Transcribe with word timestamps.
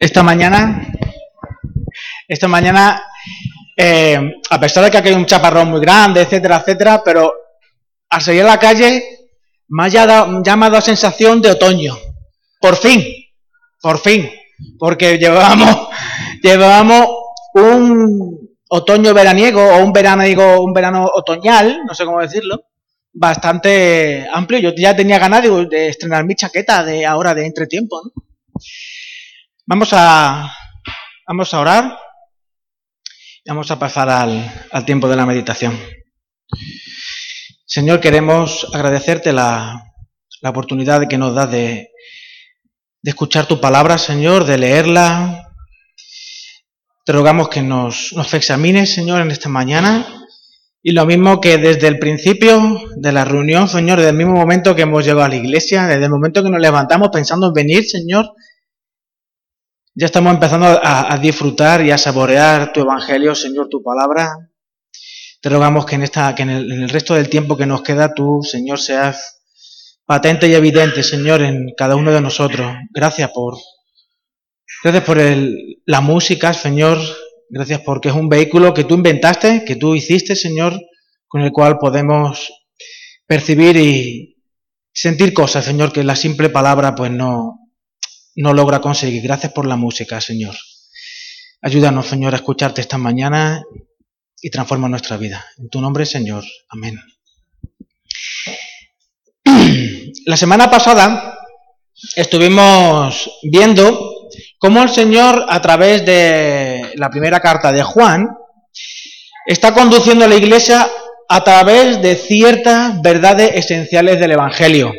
Esta 0.00 0.22
mañana, 0.22 0.80
esta 2.26 2.48
mañana, 2.48 3.02
eh, 3.76 4.32
a 4.48 4.58
pesar 4.58 4.82
de 4.82 4.90
que 4.90 4.96
aquí 4.96 5.08
hay 5.10 5.14
un 5.14 5.26
chaparrón 5.26 5.68
muy 5.68 5.80
grande, 5.82 6.22
etcétera, 6.22 6.56
etcétera, 6.56 7.02
pero 7.04 7.30
al 8.08 8.22
salir 8.22 8.40
a 8.44 8.46
la 8.46 8.58
calle 8.58 9.04
me 9.68 9.84
ha 9.84 9.88
ya, 9.88 10.06
dado, 10.06 10.80
sensación 10.80 11.42
de 11.42 11.50
otoño. 11.50 11.98
Por 12.62 12.76
fin, 12.76 13.04
por 13.82 13.98
fin, 13.98 14.30
porque 14.78 15.18
llevábamos, 15.18 15.88
llevábamos 16.42 17.08
un 17.52 18.56
otoño 18.70 19.12
veraniego 19.12 19.62
o 19.62 19.84
un 19.84 19.92
verano, 19.92 20.62
un 20.62 20.72
verano 20.72 21.10
otoñal, 21.14 21.84
no 21.86 21.94
sé 21.94 22.06
cómo 22.06 22.22
decirlo, 22.22 22.64
bastante 23.12 24.26
amplio. 24.32 24.60
Yo 24.60 24.72
ya 24.74 24.96
tenía 24.96 25.18
ganas 25.18 25.42
de 25.42 25.88
estrenar 25.88 26.24
mi 26.24 26.36
chaqueta 26.36 26.84
de 26.84 27.04
ahora 27.04 27.34
de 27.34 27.44
entretiempo, 27.44 28.00
¿no? 28.02 28.29
Vamos 29.72 29.90
a, 29.92 30.52
vamos 31.28 31.54
a 31.54 31.60
orar 31.60 31.96
y 33.44 33.50
vamos 33.50 33.70
a 33.70 33.78
pasar 33.78 34.10
al, 34.10 34.66
al 34.72 34.84
tiempo 34.84 35.08
de 35.08 35.14
la 35.14 35.26
meditación. 35.26 35.78
Señor, 37.66 38.00
queremos 38.00 38.66
agradecerte 38.74 39.32
la, 39.32 39.80
la 40.40 40.50
oportunidad 40.50 41.06
que 41.06 41.18
nos 41.18 41.36
das 41.36 41.52
de, 41.52 41.88
de, 43.00 43.10
escuchar 43.10 43.46
tu 43.46 43.60
palabra, 43.60 43.96
Señor, 43.96 44.44
de 44.44 44.58
leerla. 44.58 45.52
Te 47.04 47.12
rogamos 47.12 47.48
que 47.48 47.62
nos, 47.62 48.12
nos 48.14 48.34
examines, 48.34 48.92
Señor, 48.92 49.20
en 49.20 49.30
esta 49.30 49.48
mañana. 49.48 50.04
Y 50.82 50.90
lo 50.90 51.06
mismo 51.06 51.40
que 51.40 51.58
desde 51.58 51.86
el 51.86 52.00
principio 52.00 52.82
de 52.96 53.12
la 53.12 53.24
reunión, 53.24 53.68
Señor, 53.68 53.98
desde 53.98 54.10
el 54.10 54.16
mismo 54.16 54.32
momento 54.32 54.74
que 54.74 54.82
hemos 54.82 55.04
llegado 55.04 55.22
a 55.22 55.28
la 55.28 55.36
iglesia, 55.36 55.86
desde 55.86 56.06
el 56.06 56.10
momento 56.10 56.42
que 56.42 56.50
nos 56.50 56.60
levantamos 56.60 57.10
pensando 57.12 57.46
en 57.46 57.52
venir, 57.52 57.84
Señor, 57.88 58.34
ya 59.94 60.06
estamos 60.06 60.32
empezando 60.32 60.66
a, 60.66 61.12
a, 61.12 61.18
disfrutar 61.18 61.84
y 61.84 61.90
a 61.90 61.98
saborear 61.98 62.72
tu 62.72 62.80
evangelio, 62.80 63.34
Señor, 63.34 63.68
tu 63.68 63.82
palabra. 63.82 64.50
Te 65.40 65.48
rogamos 65.48 65.86
que 65.86 65.96
en, 65.96 66.02
esta, 66.02 66.34
que 66.34 66.42
en 66.42 66.50
el, 66.50 66.72
en 66.72 66.82
el 66.82 66.88
resto 66.88 67.14
del 67.14 67.28
tiempo 67.28 67.56
que 67.56 67.66
nos 67.66 67.82
queda, 67.82 68.14
tú, 68.14 68.40
Señor, 68.42 68.78
seas 68.78 69.42
patente 70.04 70.48
y 70.48 70.54
evidente, 70.54 71.02
Señor, 71.02 71.42
en 71.42 71.72
cada 71.76 71.96
uno 71.96 72.12
de 72.12 72.20
nosotros. 72.20 72.72
Gracias 72.92 73.30
por, 73.30 73.56
gracias 74.82 75.04
por 75.04 75.18
el, 75.18 75.80
la 75.86 76.00
música, 76.00 76.52
Señor. 76.52 76.98
Gracias 77.48 77.80
porque 77.80 78.10
es 78.10 78.14
un 78.14 78.28
vehículo 78.28 78.72
que 78.74 78.84
tú 78.84 78.94
inventaste, 78.94 79.64
que 79.64 79.76
tú 79.76 79.94
hiciste, 79.96 80.36
Señor, 80.36 80.78
con 81.26 81.42
el 81.42 81.50
cual 81.50 81.78
podemos 81.78 82.52
percibir 83.26 83.76
y 83.76 84.36
sentir 84.92 85.32
cosas, 85.32 85.64
Señor, 85.64 85.92
que 85.92 86.04
la 86.04 86.16
simple 86.16 86.48
palabra 86.48 86.94
pues 86.94 87.10
no, 87.10 87.59
no 88.40 88.54
logra 88.54 88.80
conseguir. 88.80 89.22
Gracias 89.22 89.52
por 89.52 89.66
la 89.66 89.76
música, 89.76 90.20
Señor. 90.20 90.54
Ayúdanos, 91.62 92.06
Señor, 92.06 92.32
a 92.32 92.36
escucharte 92.36 92.80
esta 92.80 92.96
mañana 92.96 93.62
y 94.40 94.50
transforma 94.50 94.88
nuestra 94.88 95.18
vida. 95.18 95.44
En 95.58 95.68
tu 95.68 95.80
nombre, 95.80 96.06
Señor. 96.06 96.42
Amén. 96.70 96.98
La 100.24 100.36
semana 100.36 100.70
pasada 100.70 101.38
estuvimos 102.16 103.30
viendo 103.42 104.28
cómo 104.58 104.82
el 104.82 104.88
Señor, 104.88 105.44
a 105.48 105.60
través 105.60 106.04
de 106.06 106.92
la 106.94 107.10
primera 107.10 107.40
carta 107.40 107.72
de 107.72 107.82
Juan, 107.82 108.28
está 109.46 109.74
conduciendo 109.74 110.24
a 110.24 110.28
la 110.28 110.36
iglesia 110.36 110.90
a 111.28 111.44
través 111.44 112.00
de 112.00 112.16
ciertas 112.16 113.00
verdades 113.02 113.50
esenciales 113.54 114.18
del 114.18 114.32
Evangelio. 114.32 114.92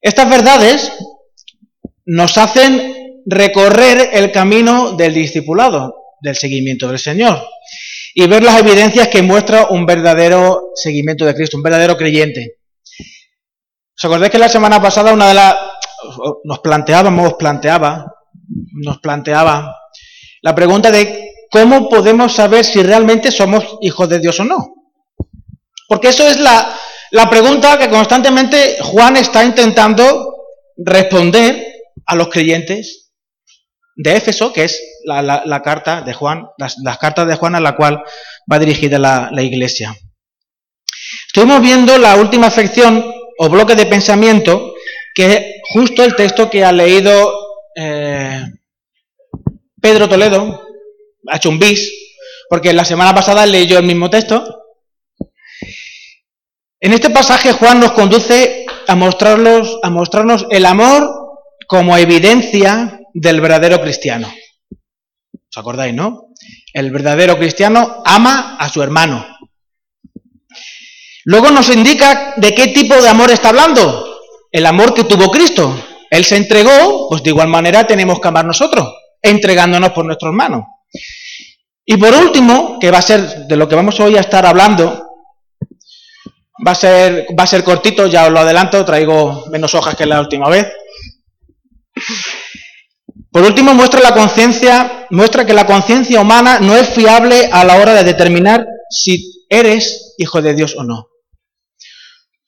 Estas 0.00 0.28
verdades 0.28 0.92
nos 2.06 2.38
hacen 2.38 3.22
recorrer 3.26 4.10
el 4.12 4.32
camino 4.32 4.92
del 4.92 5.14
discipulado, 5.14 5.94
del 6.20 6.36
seguimiento 6.36 6.88
del 6.88 6.98
Señor, 6.98 7.42
y 8.14 8.26
ver 8.26 8.42
las 8.42 8.60
evidencias 8.60 9.08
que 9.08 9.22
muestra 9.22 9.66
un 9.66 9.86
verdadero 9.86 10.70
seguimiento 10.74 11.24
de 11.24 11.34
Cristo, 11.34 11.56
un 11.56 11.62
verdadero 11.62 11.96
creyente. 11.96 12.58
¿Os 14.02 14.30
que 14.30 14.38
la 14.38 14.48
semana 14.48 14.82
pasada 14.82 15.12
una 15.12 15.28
de 15.28 15.34
las 15.34 15.56
nos 16.44 16.58
planteábamos, 16.58 17.34
planteaba, 17.34 18.12
nos 18.72 18.98
planteaba 18.98 19.76
la 20.42 20.54
pregunta 20.54 20.90
de 20.90 21.30
cómo 21.48 21.88
podemos 21.88 22.32
saber 22.32 22.64
si 22.64 22.82
realmente 22.82 23.30
somos 23.30 23.78
hijos 23.80 24.08
de 24.08 24.18
Dios 24.18 24.40
o 24.40 24.44
no? 24.44 24.74
Porque 25.88 26.08
eso 26.08 26.26
es 26.26 26.40
la 26.40 27.30
pregunta 27.30 27.78
que 27.78 27.88
constantemente 27.88 28.78
Juan 28.82 29.16
está 29.16 29.44
intentando 29.44 30.46
responder 30.76 31.71
a 32.06 32.14
los 32.14 32.28
creyentes 32.28 33.12
de 33.96 34.16
Éfeso, 34.16 34.52
que 34.52 34.64
es 34.64 34.80
la, 35.04 35.22
la, 35.22 35.62
carta 35.62 36.02
de 36.02 36.14
Juan, 36.14 36.46
las, 36.58 36.76
cartas 36.98 37.28
de 37.28 37.36
Juan 37.36 37.54
a 37.54 37.60
la 37.60 37.76
cual 37.76 38.02
va 38.50 38.58
dirigida 38.58 38.98
la, 38.98 39.30
la 39.32 39.42
iglesia. 39.42 39.94
Estuvimos 41.26 41.60
viendo 41.60 41.98
la 41.98 42.16
última 42.16 42.50
sección 42.50 43.04
o 43.38 43.48
bloque 43.48 43.74
de 43.74 43.86
pensamiento, 43.86 44.74
que 45.14 45.32
es 45.32 45.46
justo 45.72 46.04
el 46.04 46.16
texto 46.16 46.48
que 46.48 46.64
ha 46.64 46.72
leído 46.72 47.32
eh, 47.76 48.44
Pedro 49.80 50.08
Toledo, 50.08 50.62
ha 51.28 51.36
hecho 51.36 51.48
un 51.48 51.58
bis, 51.58 51.90
porque 52.48 52.72
la 52.72 52.84
semana 52.84 53.14
pasada 53.14 53.46
leyó 53.46 53.78
el 53.78 53.84
mismo 53.84 54.10
texto. 54.10 54.64
En 56.80 56.92
este 56.92 57.10
pasaje 57.10 57.52
Juan 57.52 57.80
nos 57.80 57.92
conduce 57.92 58.66
a, 58.86 58.94
mostrarlos, 58.94 59.78
a 59.82 59.90
mostrarnos 59.90 60.46
el 60.50 60.66
amor 60.66 61.21
como 61.72 61.96
evidencia 61.96 63.00
del 63.14 63.40
verdadero 63.40 63.80
cristiano. 63.80 64.30
¿Os 64.70 65.56
acordáis, 65.56 65.94
no? 65.94 66.28
El 66.74 66.90
verdadero 66.90 67.38
cristiano 67.38 68.02
ama 68.04 68.58
a 68.58 68.68
su 68.68 68.82
hermano. 68.82 69.26
Luego 71.24 71.50
nos 71.50 71.70
indica 71.70 72.34
de 72.36 72.54
qué 72.54 72.68
tipo 72.68 73.00
de 73.00 73.08
amor 73.08 73.30
está 73.30 73.48
hablando. 73.48 74.18
El 74.50 74.66
amor 74.66 74.92
que 74.92 75.04
tuvo 75.04 75.30
Cristo. 75.30 75.74
Él 76.10 76.26
se 76.26 76.36
entregó, 76.36 77.08
pues 77.08 77.22
de 77.22 77.30
igual 77.30 77.48
manera 77.48 77.86
tenemos 77.86 78.20
que 78.20 78.28
amar 78.28 78.44
nosotros, 78.44 78.92
entregándonos 79.22 79.92
por 79.92 80.04
nuestros 80.04 80.28
hermanos. 80.28 80.64
Y 81.86 81.96
por 81.96 82.12
último, 82.12 82.76
que 82.78 82.90
va 82.90 82.98
a 82.98 83.02
ser 83.02 83.46
de 83.46 83.56
lo 83.56 83.66
que 83.66 83.76
vamos 83.76 83.98
hoy 83.98 84.18
a 84.18 84.20
estar 84.20 84.44
hablando, 84.44 85.08
va 86.66 86.72
a 86.72 86.74
ser, 86.74 87.28
va 87.30 87.44
a 87.44 87.46
ser 87.46 87.64
cortito, 87.64 88.08
ya 88.08 88.26
os 88.26 88.30
lo 88.30 88.40
adelanto, 88.40 88.84
traigo 88.84 89.46
menos 89.50 89.74
hojas 89.74 89.96
que 89.96 90.04
la 90.04 90.20
última 90.20 90.50
vez. 90.50 90.70
Por 93.30 93.42
último, 93.42 93.74
muestra 93.74 94.00
la 94.00 94.14
conciencia, 94.14 95.06
muestra 95.10 95.46
que 95.46 95.54
la 95.54 95.66
conciencia 95.66 96.20
humana 96.20 96.58
no 96.60 96.76
es 96.76 96.90
fiable 96.90 97.48
a 97.50 97.64
la 97.64 97.76
hora 97.76 97.94
de 97.94 98.04
determinar 98.04 98.66
si 98.90 99.44
eres 99.48 100.14
hijo 100.18 100.42
de 100.42 100.54
Dios 100.54 100.76
o 100.76 100.84
no. 100.84 101.08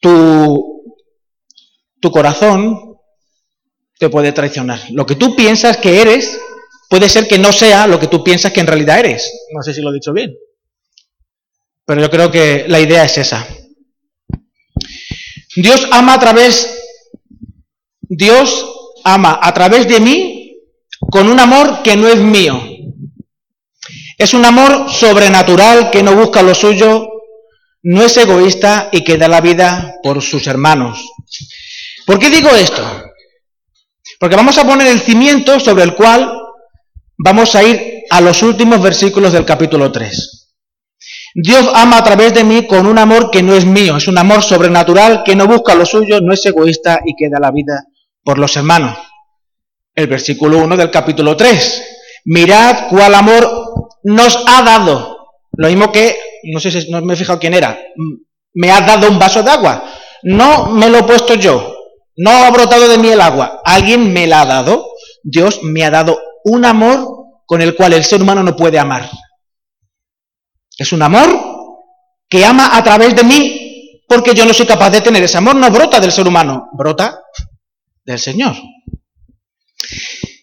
Tu, 0.00 0.84
tu 2.00 2.10
corazón 2.10 2.98
te 3.98 4.10
puede 4.10 4.32
traicionar. 4.32 4.80
Lo 4.90 5.06
que 5.06 5.14
tú 5.14 5.34
piensas 5.34 5.78
que 5.78 6.02
eres 6.02 6.38
puede 6.90 7.08
ser 7.08 7.26
que 7.26 7.38
no 7.38 7.52
sea 7.52 7.86
lo 7.86 7.98
que 7.98 8.08
tú 8.08 8.22
piensas 8.22 8.52
que 8.52 8.60
en 8.60 8.66
realidad 8.66 8.98
eres. 9.00 9.32
No 9.54 9.62
sé 9.62 9.72
si 9.72 9.80
lo 9.80 9.90
he 9.90 9.94
dicho 9.94 10.12
bien. 10.12 10.34
Pero 11.86 12.00
yo 12.00 12.10
creo 12.10 12.30
que 12.30 12.66
la 12.68 12.80
idea 12.80 13.04
es 13.04 13.18
esa. 13.18 13.46
Dios 15.56 15.86
ama 15.90 16.14
a 16.14 16.20
través 16.20 16.78
Dios 18.02 18.66
ama 19.04 19.38
a 19.40 19.52
través 19.52 19.86
de 19.86 20.00
mí 20.00 20.56
con 21.10 21.28
un 21.28 21.38
amor 21.38 21.82
que 21.82 21.96
no 21.96 22.08
es 22.08 22.18
mío. 22.18 22.60
Es 24.16 24.32
un 24.32 24.44
amor 24.44 24.90
sobrenatural 24.90 25.90
que 25.90 26.02
no 26.02 26.14
busca 26.14 26.42
lo 26.42 26.54
suyo, 26.54 27.08
no 27.82 28.02
es 28.02 28.16
egoísta 28.16 28.88
y 28.90 29.04
que 29.04 29.18
da 29.18 29.28
la 29.28 29.40
vida 29.40 29.96
por 30.02 30.22
sus 30.22 30.46
hermanos. 30.46 31.10
¿Por 32.06 32.18
qué 32.18 32.30
digo 32.30 32.50
esto? 32.50 32.82
Porque 34.18 34.36
vamos 34.36 34.56
a 34.58 34.66
poner 34.66 34.86
el 34.86 35.00
cimiento 35.00 35.60
sobre 35.60 35.84
el 35.84 35.94
cual 35.94 36.32
vamos 37.18 37.54
a 37.54 37.62
ir 37.62 38.04
a 38.10 38.20
los 38.20 38.42
últimos 38.42 38.80
versículos 38.80 39.32
del 39.32 39.44
capítulo 39.44 39.92
3. 39.92 40.48
Dios 41.34 41.68
ama 41.74 41.98
a 41.98 42.04
través 42.04 42.32
de 42.32 42.44
mí 42.44 42.66
con 42.66 42.86
un 42.86 42.98
amor 42.98 43.30
que 43.30 43.42
no 43.42 43.54
es 43.54 43.64
mío, 43.66 43.96
es 43.96 44.06
un 44.06 44.16
amor 44.18 44.42
sobrenatural 44.42 45.22
que 45.24 45.34
no 45.34 45.48
busca 45.48 45.74
lo 45.74 45.84
suyo, 45.84 46.20
no 46.20 46.32
es 46.32 46.46
egoísta 46.46 47.00
y 47.04 47.16
que 47.16 47.28
da 47.28 47.40
la 47.40 47.50
vida 47.50 47.84
por 48.24 48.38
los 48.38 48.56
hermanos. 48.56 48.96
El 49.94 50.08
versículo 50.08 50.58
1 50.58 50.76
del 50.76 50.90
capítulo 50.90 51.36
3. 51.36 51.82
Mirad 52.24 52.88
cuál 52.88 53.14
amor 53.14 53.48
nos 54.02 54.42
ha 54.48 54.62
dado. 54.62 55.28
Lo 55.56 55.68
mismo 55.68 55.92
que, 55.92 56.16
no 56.44 56.58
sé 56.58 56.70
si 56.70 56.90
no 56.90 57.00
me 57.02 57.14
he 57.14 57.16
fijado 57.16 57.38
quién 57.38 57.54
era, 57.54 57.78
me 58.54 58.72
ha 58.72 58.80
dado 58.80 59.08
un 59.08 59.18
vaso 59.18 59.42
de 59.42 59.50
agua. 59.50 59.84
No 60.22 60.66
me 60.66 60.88
lo 60.88 60.98
he 60.98 61.02
puesto 61.04 61.34
yo. 61.34 61.76
No 62.16 62.30
ha 62.30 62.50
brotado 62.50 62.88
de 62.88 62.98
mí 62.98 63.08
el 63.08 63.20
agua. 63.20 63.60
Alguien 63.64 64.12
me 64.12 64.26
la 64.26 64.40
ha 64.40 64.46
dado. 64.46 64.86
Dios 65.22 65.62
me 65.62 65.84
ha 65.84 65.90
dado 65.90 66.18
un 66.44 66.64
amor 66.64 67.06
con 67.46 67.60
el 67.60 67.76
cual 67.76 67.92
el 67.92 68.04
ser 68.04 68.22
humano 68.22 68.42
no 68.42 68.56
puede 68.56 68.78
amar. 68.78 69.08
Es 70.76 70.92
un 70.92 71.02
amor 71.02 71.28
que 72.28 72.44
ama 72.44 72.76
a 72.76 72.82
través 72.82 73.14
de 73.14 73.22
mí 73.22 74.00
porque 74.08 74.34
yo 74.34 74.44
no 74.44 74.54
soy 74.54 74.66
capaz 74.66 74.90
de 74.90 75.02
tener 75.02 75.22
ese 75.22 75.38
amor. 75.38 75.54
No 75.54 75.70
brota 75.70 76.00
del 76.00 76.10
ser 76.10 76.26
humano, 76.26 76.68
brota 76.72 77.20
del 78.04 78.18
Señor. 78.18 78.54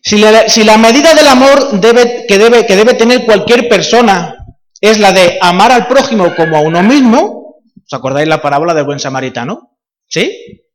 Si 0.04 0.18
la, 0.64 0.78
medida 0.78 1.14
del 1.14 1.28
amor 1.28 1.80
debe, 1.80 2.26
que, 2.28 2.38
debe, 2.38 2.66
que 2.66 2.76
debe 2.76 2.96
tener 2.96 3.24
cualquier 3.24 3.70
persona 3.70 4.36
es 4.82 5.00
la 5.00 5.14
de 5.14 5.38
amar 5.42 5.72
al 5.72 5.88
prójimo 5.88 6.36
como 6.36 6.58
a 6.58 6.62
uno 6.62 6.82
mismo, 6.84 7.62
¿os 7.86 7.94
acordáis 7.94 8.28
la 8.28 8.42
parábola 8.42 8.74
del 8.74 8.84
buen 8.84 9.00
samaritano? 9.00 9.78
¿Sí? 10.08 10.66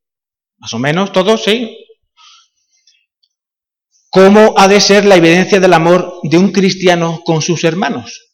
Más 0.59 0.73
o 0.73 0.79
menos 0.79 1.13
todos, 1.13 1.43
sí. 1.43 1.77
¿Cómo 4.09 4.55
ha 4.57 4.69
de 4.69 4.81
ser 4.81 5.05
la 5.05 5.17
evidencia 5.17 5.61
del 5.61 5.75
amor 5.75 6.21
de 6.23 6.39
un 6.39 6.53
cristiano 6.53 7.21
con 7.25 7.43
sus 7.43 7.65
hermanos? 7.65 8.31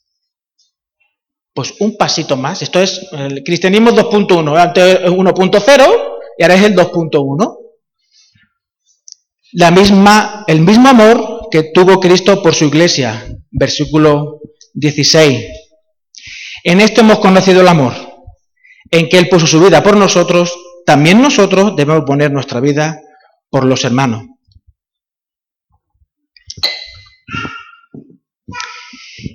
Pues 1.55 1.75
un 1.81 1.96
pasito 1.96 2.37
más. 2.37 2.62
Esto 2.62 2.81
es 2.81 3.08
el 3.12 3.43
cristianismo 3.43 3.90
2.1. 3.90 4.58
Antes 4.60 5.00
1.0 5.00 6.19
y 6.38 6.43
ahora 6.43 6.55
es 6.55 6.62
el 6.62 6.76
2.1. 6.76 7.61
La 9.52 9.70
misma, 9.70 10.44
el 10.46 10.60
mismo 10.60 10.88
amor 10.88 11.49
que 11.50 11.64
tuvo 11.75 12.00
Cristo 12.00 12.43
por 12.43 12.54
su 12.54 12.64
iglesia. 12.64 13.38
Versículo 13.50 14.40
16. 14.72 15.46
En 16.64 16.81
esto 16.81 17.02
hemos 17.02 17.19
conocido 17.19 17.60
el 17.60 17.69
amor, 17.69 17.93
en 18.90 19.08
que 19.08 19.19
Él 19.19 19.28
puso 19.28 19.46
su 19.46 19.60
vida 19.60 19.82
por 19.82 19.96
nosotros, 19.96 20.56
también 20.87 21.20
nosotros 21.20 21.76
debemos 21.76 22.04
poner 22.04 22.32
nuestra 22.32 22.60
vida 22.60 23.00
por 23.50 23.64
los 23.64 23.84
hermanos. 23.84 24.25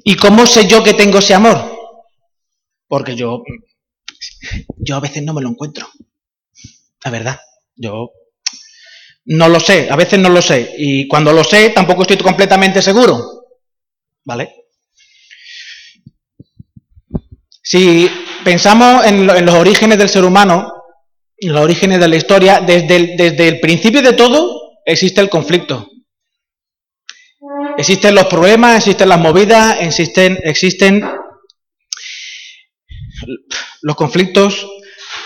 ¿Y 0.04 0.16
cómo 0.16 0.46
sé 0.48 0.68
yo 0.68 0.84
que 0.84 0.94
tengo 0.94 1.20
ese 1.20 1.36
amor? 1.36 1.78
Porque 2.88 3.16
yo, 3.16 3.44
yo 4.78 4.96
a 4.96 5.00
veces 5.00 5.22
no 5.22 5.34
me 5.34 5.42
lo 5.42 5.50
encuentro. 5.50 5.88
La 7.04 7.12
verdad, 7.12 7.40
yo 7.75 8.12
no 9.27 9.50
lo 9.50 9.59
sé, 9.59 9.89
a 9.89 9.95
veces 9.95 10.19
no 10.19 10.29
lo 10.29 10.41
sé. 10.41 10.74
Y 10.77 11.07
cuando 11.07 11.33
lo 11.33 11.44
sé, 11.44 11.69
tampoco 11.69 12.03
estoy 12.03 12.18
completamente 12.18 12.81
seguro. 12.81 13.44
¿Vale? 14.24 14.53
Si 17.62 18.09
pensamos 18.45 19.06
en, 19.06 19.27
los 19.27 19.56
orígenes 19.56 19.97
del 19.97 20.09
ser 20.09 20.24
humano, 20.24 20.71
en 21.38 21.51
los 21.51 21.62
orígenes 21.62 22.00
de 22.00 22.07
la 22.07 22.15
historia, 22.15 22.62
desde 22.62 22.95
el, 22.95 23.18
desde 23.18 23.47
el 23.50 23.59
principio 23.59 24.01
de 24.01 24.13
todo 24.13 24.79
existe 24.85 25.19
el 25.19 25.29
conflicto. 25.29 25.89
Existen 27.77 28.15
los 28.15 28.27
problemas, 28.27 28.77
existen 28.77 29.09
las 29.09 29.19
movidas, 29.19 29.77
existen, 29.81 30.39
existen 30.44 31.03
los 33.81 33.95
conflictos 33.95 34.65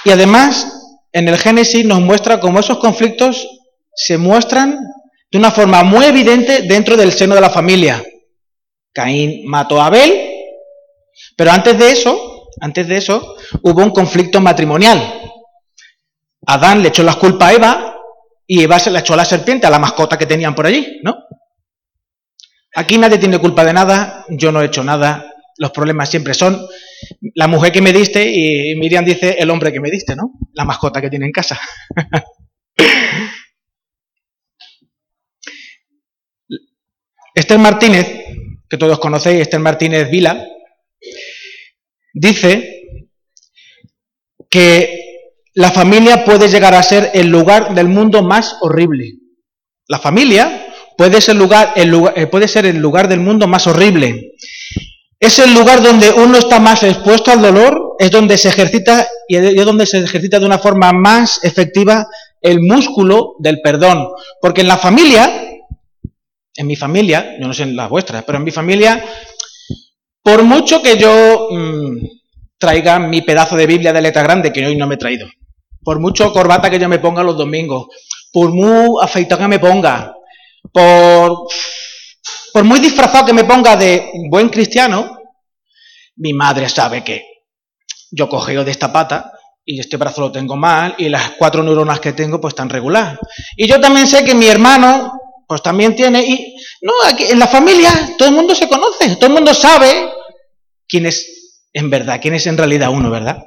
y 0.03 0.09
además 0.09 0.98
en 1.12 1.27
el 1.27 1.38
Génesis 1.38 1.86
nos 1.86 2.01
muestra 2.01 2.39
cómo 2.39 2.59
esos 2.59 2.80
conflictos 2.80 3.48
se 3.94 4.18
muestran 4.18 4.78
de 5.32 5.38
una 5.38 5.52
forma 5.52 5.84
muy 5.84 6.06
evidente 6.06 6.64
dentro 6.64 6.98
del 6.98 7.12
seno 7.12 7.36
de 7.36 7.42
la 7.42 7.50
familia. 7.50 8.04
Caín 8.94 9.48
mató 9.48 9.82
a 9.82 9.86
Abel, 9.88 10.30
pero 11.38 11.52
antes 11.52 11.78
de 11.78 11.92
eso, 11.92 12.50
antes 12.60 12.88
de 12.88 12.98
eso, 12.98 13.36
hubo 13.62 13.82
un 13.82 13.92
conflicto 13.92 14.42
matrimonial. 14.42 15.02
Adán 16.46 16.82
le 16.82 16.90
echó 16.90 17.04
las 17.04 17.16
culpas 17.18 17.50
a 17.50 17.54
Eva 17.54 17.96
y 18.46 18.64
Eva 18.64 18.80
se 18.80 18.92
le 18.92 19.00
echó 19.00 19.14
a 19.14 19.18
la 19.18 19.26
serpiente, 19.26 19.68
a 19.68 19.70
la 19.70 19.80
mascota 19.80 20.18
que 20.18 20.26
tenían 20.26 20.54
por 20.54 20.66
allí, 20.66 21.00
¿no? 21.04 21.16
Aquí 22.76 22.98
nadie 22.98 23.18
tiene 23.18 23.40
culpa 23.40 23.64
de 23.64 23.74
nada, 23.74 24.26
yo 24.30 24.52
no 24.52 24.62
he 24.62 24.66
hecho 24.66 24.84
nada, 24.84 25.32
los 25.58 25.72
problemas 25.72 26.10
siempre 26.10 26.34
son 26.34 26.68
la 27.36 27.48
mujer 27.48 27.72
que 27.72 27.82
me 27.82 27.94
diste 27.94 28.30
y 28.30 28.76
Miriam 28.76 29.06
dice 29.06 29.36
el 29.40 29.50
hombre 29.50 29.72
que 29.72 29.80
me 29.80 29.92
diste, 29.92 30.16
¿no? 30.16 30.34
La 30.54 30.66
mascota 30.66 31.02
que 31.02 31.10
tiene 31.10 31.26
en 31.26 31.32
casa. 31.32 31.60
Esther 37.42 37.58
Martínez, 37.58 38.08
que 38.70 38.78
todos 38.78 39.00
conocéis, 39.00 39.42
Esther 39.42 39.60
Martínez 39.60 40.12
Vila, 40.12 40.46
dice 42.14 43.08
que 44.48 45.00
la 45.56 45.72
familia 45.72 46.24
puede 46.24 46.50
llegar 46.50 46.76
a 46.76 46.84
ser 46.84 47.10
el 47.16 47.28
lugar 47.28 47.74
del 47.74 47.88
mundo 47.88 48.22
más 48.22 48.58
horrible. 48.62 49.14
La 49.88 49.98
familia 49.98 50.68
puede 50.96 51.20
ser, 51.20 51.36
lugar, 51.36 51.74
el 51.76 51.90
lugar, 51.90 52.14
eh, 52.16 52.28
puede 52.28 52.48
ser 52.48 52.68
el 52.68 52.78
lugar 52.78 53.08
del 53.08 53.22
mundo 53.22 53.48
más 53.48 53.66
horrible. 53.66 54.34
Es 55.20 55.40
el 55.40 55.54
lugar 55.56 55.82
donde 55.82 56.12
uno 56.12 56.38
está 56.38 56.60
más 56.60 56.84
expuesto 56.84 57.32
al 57.32 57.42
dolor, 57.42 57.96
es 57.98 58.12
donde 58.12 58.38
se 58.38 58.50
ejercita 58.50 59.08
y 59.28 59.38
es 59.38 59.66
donde 59.66 59.88
se 59.88 59.98
ejercita 59.98 60.40
de 60.40 60.46
una 60.46 60.60
forma 60.60 60.92
más 60.94 61.44
efectiva 61.44 62.08
el 62.40 62.60
músculo 62.62 63.36
del 63.40 63.62
perdón. 63.62 64.10
Porque 64.40 64.62
en 64.62 64.68
la 64.68 64.78
familia, 64.78 65.50
en 66.56 66.68
mi 66.68 66.75
familia, 66.75 67.38
yo 67.39 67.48
no 67.48 67.53
sé 67.53 67.63
en 67.63 67.75
la 67.75 67.88
vuestra, 67.88 68.21
pero 68.24 68.38
en 68.38 68.44
mi 68.44 68.51
familia, 68.51 69.03
por 70.24 70.44
mucho 70.44 70.81
que 70.81 70.98
yo 70.98 71.48
mm, 71.51 71.98
traiga 72.57 73.00
mi 73.00 73.21
pedazo 73.21 73.56
de 73.56 73.68
Biblia 73.68 73.94
de 73.94 74.01
letra 74.01 74.24
grande, 74.24 74.51
que 74.51 74.65
hoy 74.65 74.75
no 74.75 74.88
me 74.88 74.95
he 74.95 74.98
traído, 74.98 75.27
por 75.83 76.00
mucho 76.00 76.31
corbata 76.31 76.69
que 76.69 76.80
yo 76.80 76.89
me 76.89 77.00
ponga 77.00 77.24
los 77.24 77.38
domingos, 77.38 77.88
por 78.31 78.51
muy 78.51 78.98
afeitado 79.01 79.42
que 79.42 79.48
me 79.48 79.59
ponga, 79.59 80.13
por 80.71 81.48
por 82.53 82.63
muy 82.65 82.80
disfrazado 82.80 83.25
que 83.25 83.33
me 83.33 83.45
ponga 83.45 83.75
de 83.75 84.12
buen 84.30 84.50
cristiano, 84.50 85.19
mi 86.18 86.33
madre 86.33 86.68
sabe 86.68 87.03
que 87.03 87.24
yo 88.12 88.27
cogeo 88.27 88.65
de 88.65 88.71
esta 88.71 88.92
pata 88.92 89.31
y 89.63 89.80
este 89.80 89.95
brazo 89.95 90.21
lo 90.21 90.31
tengo 90.31 90.57
mal 90.57 90.95
y 90.98 91.07
las 91.07 91.31
cuatro 91.31 91.63
neuronas 91.63 92.01
que 92.01 92.12
tengo 92.12 92.42
pues 92.42 92.51
están 92.51 92.69
regular. 92.69 93.18
Y 93.56 93.68
yo 93.68 93.80
también 93.80 94.06
sé 94.06 94.25
que 94.25 94.36
mi 94.36 94.48
hermano 94.48 95.13
pues 95.51 95.62
también 95.62 95.98
tiene 95.98 96.21
y 96.25 96.56
no, 96.81 96.94
aquí 97.06 97.25
en 97.25 97.38
la 97.38 97.45
familia 97.45 98.15
todo 98.18 98.30
el 98.30 98.33
mundo 98.33 98.56
se 98.56 98.69
conoce, 98.69 99.18
todo 99.18 99.25
el 99.25 99.33
mundo 99.33 99.53
sabe 99.53 100.09
quién 100.88 101.06
es 101.06 101.59
en 101.74 101.89
verdad, 101.89 102.19
quién 102.21 102.36
es 102.36 102.48
en 102.48 102.57
realidad 102.57 102.89
uno, 102.89 103.12
¿verdad? 103.12 103.44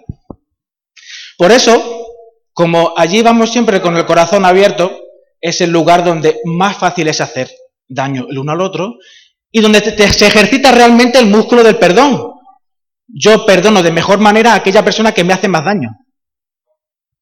Por 1.39 1.51
eso, 1.51 2.07
como 2.53 2.93
allí 2.95 3.23
vamos 3.23 3.51
siempre 3.51 3.81
con 3.81 3.97
el 3.97 4.05
corazón 4.05 4.45
abierto, 4.45 4.95
es 5.41 5.63
el 5.63 5.71
lugar 5.71 6.05
donde 6.05 6.41
más 6.45 6.77
fácil 6.77 7.09
es 7.09 7.23
hacer 7.23 7.51
daño 7.89 8.27
el 8.29 8.39
uno 8.39 8.53
al 8.53 8.61
otro 8.61 8.97
y 9.51 9.63
donde 9.63 9.81
se 9.81 10.27
ejercita 10.27 10.73
realmente 10.73 11.19
el 11.19 11.29
músculo 11.29 11.63
del 11.63 11.79
perdón. 11.79 12.35
Yo 13.09 13.47
perdono 13.47 13.83
de 13.83 13.93
mejor 13.93 14.19
manera 14.19 14.53
a 14.53 14.57
aquella 14.57 14.85
persona 14.85 15.13
que 15.13 15.25
me 15.25 15.33
hace 15.33 15.49
más 15.49 15.65
daño. 15.65 15.89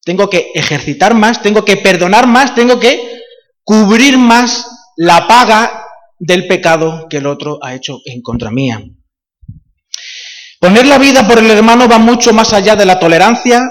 Tengo 0.03 0.29
que 0.29 0.51
ejercitar 0.53 1.13
más, 1.13 1.41
tengo 1.41 1.63
que 1.63 1.77
perdonar 1.77 2.27
más, 2.27 2.53
tengo 2.53 2.81
que 2.81 3.21
cubrir 3.63 4.17
más 4.17 4.72
la 4.97 5.27
paga 5.27 5.85
del 6.19 6.47
pecado 6.47 7.07
que 7.09 7.17
el 7.17 7.25
otro 7.25 7.59
ha 7.61 7.73
hecho 7.73 7.99
en 8.05 8.21
contra 8.21 8.51
mía. 8.51 8.81
Poner 10.59 10.85
la 10.85 10.97
vida 10.97 11.27
por 11.27 11.39
el 11.39 11.51
hermano 11.51 11.87
va 11.89 11.97
mucho 11.97 12.33
más 12.33 12.53
allá 12.53 12.75
de 12.75 12.85
la 12.85 12.99
tolerancia 12.99 13.61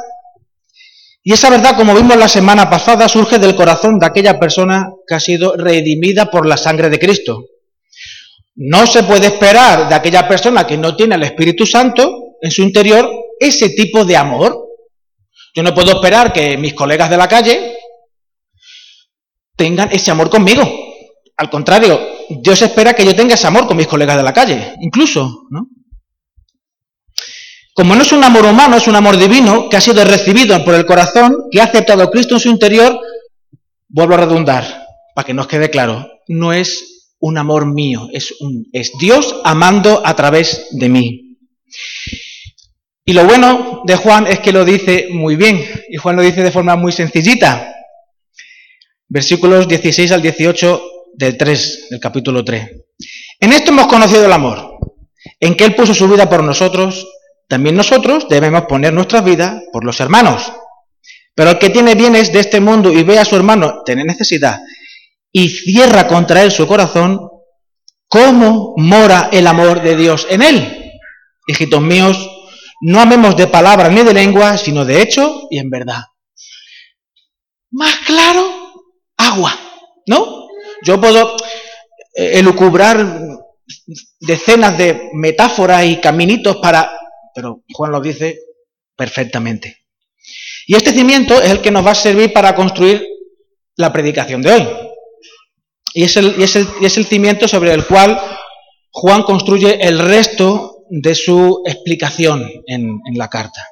y 1.25 1.33
esa 1.33 1.51
verdad, 1.51 1.77
como 1.77 1.95
vimos 1.95 2.17
la 2.17 2.29
semana 2.29 2.69
pasada, 2.69 3.09
surge 3.09 3.39
del 3.39 3.55
corazón 3.55 3.99
de 3.99 4.07
aquella 4.07 4.41
persona 4.41 4.91
que 5.07 5.15
ha 5.15 5.21
sido 5.21 5.57
redimida 5.57 6.31
por 6.31 6.47
la 6.47 6.57
sangre 6.57 6.91
de 6.91 6.99
Cristo. 6.99 7.45
No 8.57 8.87
se 8.87 9.05
puede 9.05 9.29
esperar 9.29 9.89
de 9.89 9.95
aquella 9.95 10.27
persona 10.27 10.67
que 10.67 10.77
no 10.77 10.97
tiene 10.97 11.15
el 11.15 11.23
Espíritu 11.23 11.65
Santo 11.65 12.37
en 12.41 12.51
su 12.51 12.63
interior 12.63 13.09
ese 13.39 13.71
tipo 13.71 14.05
de 14.05 14.17
amor. 14.17 14.67
Yo 15.55 15.63
no 15.63 15.73
puedo 15.73 15.93
esperar 15.93 16.33
que 16.33 16.57
mis 16.57 16.75
colegas 16.75 17.09
de 17.09 17.17
la 17.17 17.29
calle 17.29 17.77
tengan 19.57 19.91
ese 19.93 20.11
amor 20.11 20.29
conmigo. 20.29 20.92
Al 21.37 21.51
contrario, 21.51 21.99
Dios 22.29 22.63
espera 22.63 22.95
que 22.95 23.05
yo 23.05 23.15
tenga 23.15 23.35
ese 23.35 23.47
amor 23.47 23.67
con 23.67 23.77
mis 23.77 23.87
colegas 23.87 24.17
de 24.17 24.23
la 24.23 24.33
calle, 24.33 24.75
incluso, 24.81 25.47
¿no? 25.51 25.69
Como 27.75 27.97
no 27.97 28.03
es 28.03 28.13
un 28.13 28.23
amor 28.23 28.45
humano, 28.45 28.77
es 28.77 28.87
un 28.87 28.97
amor 28.97 29.17
divino 29.17 29.69
que 29.71 29.79
ha 29.79 29.81
sido 29.81 30.05
recibido 30.05 30.63
por 30.63 30.75
el 30.75 30.85
corazón, 30.85 31.35
que 31.51 31.61
ha 31.61 31.65
aceptado 31.65 32.03
a 32.03 32.11
Cristo 32.11 32.35
en 32.35 32.41
su 32.41 32.51
interior, 32.51 33.01
vuelvo 33.89 34.15
a 34.15 34.19
redundar, 34.19 34.87
para 35.15 35.27
que 35.27 35.33
nos 35.33 35.47
quede 35.47 35.71
claro, 35.71 36.07
no 36.29 36.53
es 36.53 37.15
un 37.19 37.39
amor 37.39 37.67
mío, 37.67 38.09
es, 38.13 38.35
es 38.73 38.93
Dios 39.01 39.41
amando 39.45 40.03
a 40.05 40.15
través 40.15 40.69
de 40.73 40.89
mí. 40.91 41.39
Y 43.05 43.15
lo 43.15 43.25
bueno 43.25 43.83
de 43.85 43.97
Juan 43.97 44.27
es 44.27 44.41
que 44.41 44.53
lo 44.53 44.65
dice 44.65 45.09
muy 45.11 45.37
bien, 45.37 45.65
y 45.89 45.97
Juan 45.97 46.17
lo 46.17 46.23
dice 46.23 46.43
de 46.43 46.53
forma 46.53 46.77
muy 46.77 46.93
sencillita. 46.93 47.75
Versículos 49.09 49.67
16 49.67 50.13
al 50.13 50.23
18 50.23 50.83
del 51.15 51.37
3, 51.37 51.89
del 51.91 52.01
capítulo 52.01 52.45
3. 52.45 52.71
En 53.41 53.53
esto 53.53 53.71
hemos 53.71 53.87
conocido 53.87 54.27
el 54.27 54.33
amor, 54.33 54.79
en 55.41 55.57
que 55.57 55.65
Él 55.65 55.75
puso 55.75 55.95
su 55.95 56.09
vida 56.09 56.29
por 56.29 56.43
nosotros 56.43 57.07
también 57.53 57.77
nosotros 57.77 58.29
debemos 58.31 58.63
poner 58.63 58.95
nuestras 58.95 59.23
vidas 59.23 59.65
por 59.75 59.85
los 59.85 60.01
hermanos. 60.01 60.51
Pero 61.35 61.51
el 61.51 61.59
que 61.59 61.69
tiene 61.69 61.95
bienes 61.95 62.33
de 62.33 62.41
este 62.41 62.61
mundo 62.61 62.91
y 62.91 63.03
ve 63.03 63.19
a 63.19 63.27
su 63.27 63.37
hermano 63.37 63.83
tener 63.85 64.07
necesidad 64.07 64.59
y 65.31 65.51
cierra 65.51 66.07
contra 66.07 66.43
él 66.43 66.51
su 66.51 66.67
corazón, 66.67 67.29
¿cómo 68.09 68.73
mora 68.79 69.29
el 69.33 69.47
amor 69.47 69.83
de 69.83 69.97
Dios 69.97 70.27
en 70.31 70.41
él? 70.41 70.93
Hijitos 71.47 71.83
míos, 71.83 72.27
no 72.81 73.03
amemos 73.03 73.37
de 73.37 73.47
palabra 73.49 73.91
ni 73.91 74.03
de 74.03 74.15
lengua, 74.15 74.57
sino 74.57 74.87
de 74.87 75.03
hecho 75.03 75.49
y 75.51 75.59
en 75.59 75.69
verdad. 75.69 76.05
Más 77.71 77.97
claro, 78.07 78.47
agua, 79.19 79.53
¿no? 80.07 80.42
Yo 80.85 81.01
puedo, 81.01 81.37
elucubrar 82.15 83.21
decenas 84.21 84.77
de 84.79 85.11
metáforas 85.15 85.85
y 85.85 85.97
caminitos 85.97 86.57
para... 86.57 86.91
Pero 87.35 87.63
Juan 87.73 87.93
lo 87.93 88.01
dice 88.01 88.39
perfectamente. 88.97 89.79
Y 90.67 90.77
este 90.77 90.93
cimiento 90.93 91.41
es 91.41 91.51
el 91.51 91.61
que 91.61 91.71
nos 91.71 91.85
va 91.85 91.93
a 91.93 91.97
servir 91.97 92.33
para 92.33 92.55
construir 92.55 93.05
la 93.77 93.93
predicación 93.93 94.43
de 94.43 94.53
hoy. 94.53 94.69
Y 95.95 96.05
es 96.05 96.17
el, 96.17 96.41
es 96.41 96.97
el, 96.97 97.07
cimiento 97.07 97.49
sobre 97.49 97.73
el 97.73 97.85
cual 97.87 98.19
Juan 98.91 99.23
construye 99.23 99.87
el 99.87 99.99
resto 99.99 100.85
de 100.89 101.15
su 101.15 101.63
explicación 101.67 102.49
en, 102.67 103.01
en, 103.05 103.19
la 103.19 103.29
carta. 103.29 103.67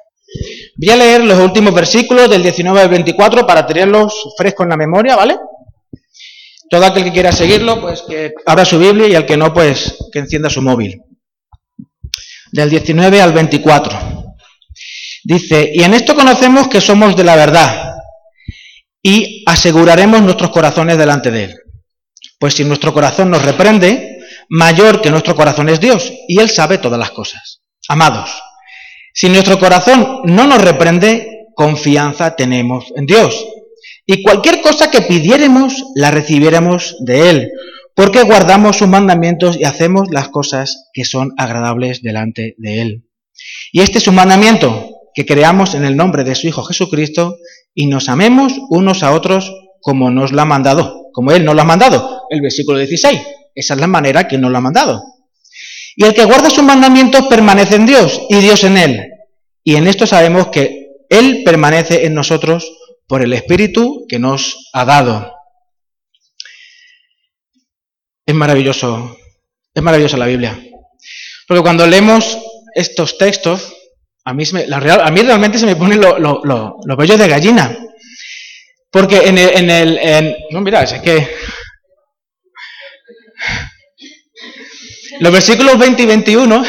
Voy 0.75 0.89
a 0.89 0.97
leer 0.97 1.23
los 1.23 1.39
últimos 1.39 1.73
versículos 1.73 2.29
del 2.29 2.43
19 2.43 2.79
al 2.79 2.89
24 2.89 3.45
para 3.47 3.65
tenerlos 3.65 4.33
frescos 4.37 4.65
en 4.65 4.69
la 4.69 4.77
memoria, 4.77 5.15
¿vale? 5.15 5.37
Todo 6.71 6.85
aquel 6.85 7.03
que 7.03 7.11
quiera 7.11 7.33
seguirlo, 7.33 7.81
pues 7.81 8.01
que 8.07 8.33
abra 8.45 8.63
su 8.63 8.79
Biblia 8.79 9.05
y 9.05 9.13
al 9.13 9.25
que 9.25 9.35
no, 9.35 9.53
pues 9.53 9.97
que 10.09 10.19
encienda 10.19 10.49
su 10.49 10.61
móvil. 10.61 11.01
Del 12.53 12.69
19 12.69 13.21
al 13.21 13.33
24. 13.33 14.33
Dice, 15.25 15.69
y 15.73 15.83
en 15.83 15.93
esto 15.93 16.15
conocemos 16.15 16.69
que 16.69 16.79
somos 16.79 17.17
de 17.17 17.25
la 17.25 17.35
verdad 17.35 17.95
y 19.03 19.43
aseguraremos 19.47 20.21
nuestros 20.21 20.49
corazones 20.51 20.97
delante 20.97 21.29
de 21.29 21.43
Él. 21.43 21.55
Pues 22.39 22.53
si 22.53 22.63
nuestro 22.63 22.93
corazón 22.93 23.29
nos 23.29 23.43
reprende, 23.43 24.19
mayor 24.47 25.01
que 25.01 25.11
nuestro 25.11 25.35
corazón 25.35 25.67
es 25.67 25.81
Dios 25.81 26.09
y 26.29 26.39
Él 26.39 26.49
sabe 26.49 26.77
todas 26.77 26.97
las 26.97 27.11
cosas. 27.11 27.63
Amados, 27.89 28.31
si 29.13 29.27
nuestro 29.27 29.59
corazón 29.59 30.21
no 30.23 30.47
nos 30.47 30.61
reprende, 30.61 31.47
confianza 31.53 32.33
tenemos 32.33 32.93
en 32.95 33.05
Dios 33.05 33.45
y 34.05 34.23
cualquier 34.23 34.61
cosa 34.61 34.89
que 34.89 35.01
pidiéramos 35.01 35.85
la 35.95 36.11
recibiéramos 36.11 36.97
de 36.99 37.29
Él, 37.29 37.51
porque 37.95 38.23
guardamos 38.23 38.77
sus 38.77 38.87
mandamientos 38.87 39.57
y 39.57 39.63
hacemos 39.63 40.09
las 40.11 40.29
cosas 40.29 40.89
que 40.93 41.05
son 41.05 41.33
agradables 41.37 42.01
delante 42.01 42.55
de 42.57 42.81
Él. 42.81 43.05
Y 43.71 43.81
este 43.81 43.99
es 43.99 44.07
un 44.07 44.15
mandamiento, 44.15 44.89
que 45.13 45.25
creamos 45.25 45.75
en 45.75 45.83
el 45.83 45.97
nombre 45.97 46.23
de 46.23 46.35
su 46.35 46.47
Hijo 46.47 46.63
Jesucristo 46.63 47.37
y 47.73 47.87
nos 47.87 48.09
amemos 48.09 48.53
unos 48.69 49.03
a 49.03 49.11
otros 49.11 49.53
como 49.81 50.11
nos 50.11 50.31
lo 50.31 50.41
ha 50.41 50.45
mandado, 50.45 51.09
como 51.13 51.31
Él 51.31 51.43
nos 51.43 51.55
lo 51.55 51.61
ha 51.61 51.65
mandado, 51.65 52.23
el 52.29 52.41
versículo 52.41 52.77
16. 52.77 53.19
Esa 53.53 53.73
es 53.73 53.79
la 53.79 53.87
manera 53.87 54.27
que 54.27 54.37
nos 54.37 54.51
lo 54.51 54.57
ha 54.57 54.61
mandado. 54.61 55.03
Y 55.95 56.05
el 56.05 56.13
que 56.13 56.23
guarda 56.23 56.49
sus 56.49 56.63
mandamientos 56.63 57.27
permanece 57.27 57.75
en 57.75 57.85
Dios 57.85 58.21
y 58.29 58.35
Dios 58.37 58.63
en 58.63 58.77
Él. 58.77 59.07
Y 59.63 59.75
en 59.75 59.87
esto 59.87 60.07
sabemos 60.07 60.47
que 60.47 60.87
Él 61.09 61.41
permanece 61.43 62.05
en 62.05 62.13
nosotros 62.13 62.71
por 63.11 63.21
el 63.21 63.33
Espíritu 63.33 64.05
que 64.07 64.19
nos 64.19 64.69
ha 64.71 64.85
dado. 64.85 65.35
Es 68.25 68.33
maravilloso, 68.33 69.17
es 69.73 69.83
maravillosa 69.83 70.15
la 70.15 70.27
Biblia. 70.27 70.57
Porque 71.45 71.61
cuando 71.61 71.85
leemos 71.85 72.37
estos 72.73 73.17
textos, 73.17 73.75
a 74.23 74.33
mí, 74.33 74.45
a 74.45 75.11
mí 75.11 75.21
realmente 75.23 75.59
se 75.59 75.65
me 75.65 75.75
ponen 75.75 75.99
los 75.99 76.97
vellos 76.97 77.19
de 77.19 77.27
gallina. 77.27 77.77
Porque 78.89 79.17
en 79.27 79.37
el... 79.37 80.37
No, 80.51 80.61
mira, 80.61 80.83
es 80.83 80.93
que... 81.01 81.35
Los 85.19 85.33
versículos 85.33 85.77
20 85.77 86.01
y 86.01 86.05
21 86.05 86.65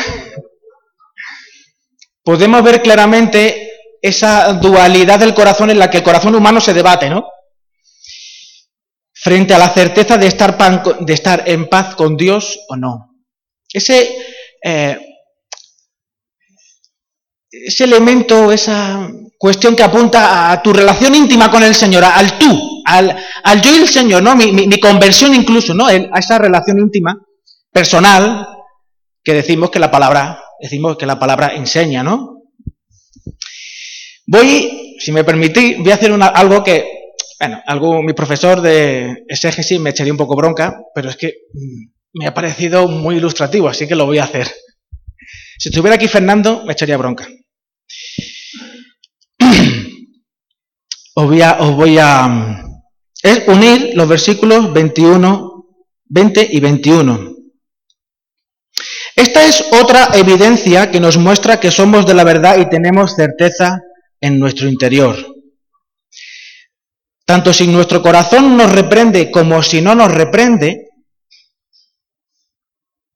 podemos 2.25 2.65
ver 2.65 2.83
claramente 2.83 3.72
esa 4.03 4.53
dualidad 4.55 5.21
del 5.21 5.33
corazón 5.33 5.71
en 5.71 5.79
la 5.79 5.89
que 5.89 5.99
el 5.99 6.03
corazón 6.03 6.35
humano 6.35 6.61
se 6.61 6.75
debate, 6.75 7.09
¿no? 7.09 7.25
Frente 9.15 9.55
a 9.55 9.59
la 9.59 9.69
certeza 9.69 10.19
de 10.19 10.27
estar, 10.27 10.59
de 10.99 11.15
estar 11.15 11.45
en 11.47 11.69
paz 11.69 11.95
con 11.95 12.17
Dios 12.17 12.59
o 12.69 12.75
no. 12.75 13.15
Ese, 13.73 14.17
eh, 14.63 14.99
ese 17.49 17.85
elemento, 17.85 18.51
esa 18.51 19.09
cuestión 19.39 19.77
que 19.77 19.85
apunta 19.85 20.51
a 20.51 20.61
tu 20.61 20.73
relación 20.73 21.15
íntima 21.15 21.49
con 21.49 21.63
el 21.63 21.75
Señor, 21.75 22.03
al 22.05 22.39
tú, 22.39 22.83
al, 22.85 23.17
yo 23.63 23.71
y 23.73 23.83
el 23.83 23.89
Señor, 23.89 24.23
¿no? 24.23 24.35
Mi, 24.35 24.81
conversión 24.81 25.33
incluso, 25.33 25.75
¿no? 25.75 25.87
a 25.87 26.19
esa 26.19 26.39
relación 26.39 26.79
íntima, 26.81 27.17
personal, 27.73 28.49
que 29.23 29.35
decimos 29.35 29.71
que 29.71 29.79
la 29.79 29.93
palabra, 29.93 30.43
decimos 30.61 30.97
que 30.97 31.07
la 31.07 31.21
palabra 31.21 31.55
enseña, 31.55 32.03
¿no? 32.03 32.32
Voy, 34.33 34.97
si 34.99 35.13
me 35.13 35.25
permitís, 35.25 35.77
voy 35.77 35.91
a 35.93 35.97
hacer 35.97 36.11
algo 36.11 36.65
que, 36.65 36.89
bueno, 37.39 37.63
algo, 37.67 38.03
mi 38.03 38.15
profesor 38.15 38.63
de 38.63 39.25
exégesis 39.29 39.79
me 39.79 39.91
echaría 39.91 40.11
un 40.11 40.17
poco 40.17 40.35
bronca, 40.35 40.81
pero 40.95 41.11
es 41.11 41.19
que 41.19 41.35
mm, 41.53 41.85
me 42.15 42.27
ha 42.27 42.33
parecido 42.33 42.89
muy 42.89 43.17
ilustrativo, 43.17 43.69
así 43.69 43.87
que 43.87 43.95
lo 43.95 44.07
voy 44.07 44.17
a 44.17 44.25
hacer. 44.25 44.51
Si 45.59 45.69
estuviera 45.69 45.97
aquí 45.97 46.09
Fernando, 46.09 46.65
me 46.65 46.73
echaría 46.73 46.97
bronca. 46.97 47.29
Os 51.15 51.27
voy 51.27 51.43
a, 51.43 51.59
os 51.61 51.77
voy 51.77 51.99
a 51.99 52.65
es 53.23 53.47
unir 53.49 53.91
los 53.95 54.09
versículos 54.09 54.73
21, 54.73 55.67
20 56.07 56.49
y 56.53 56.59
21. 56.59 57.35
Esta 59.15 59.45
es 59.45 59.67
otra 59.73 60.09
evidencia 60.15 60.91
que 60.91 61.01
nos 61.01 61.19
muestra 61.19 61.61
que 61.61 61.71
somos 61.71 62.07
de 62.07 62.15
la 62.15 62.25
verdad 62.25 62.57
y 62.57 62.71
tenemos 62.71 63.15
certeza 63.15 63.83
en 64.23 64.39
nuestro 64.39 64.69
interior. 64.69 65.17
Tanto 67.27 67.53
si 67.53 67.67
nuestro 67.67 68.01
corazón 68.01 68.57
nos 68.57 68.73
reprende 68.73 69.31
como 69.31 69.63
si 69.63 69.83
no 69.83 69.95
nos 69.95 70.11
reprende, 70.11 70.89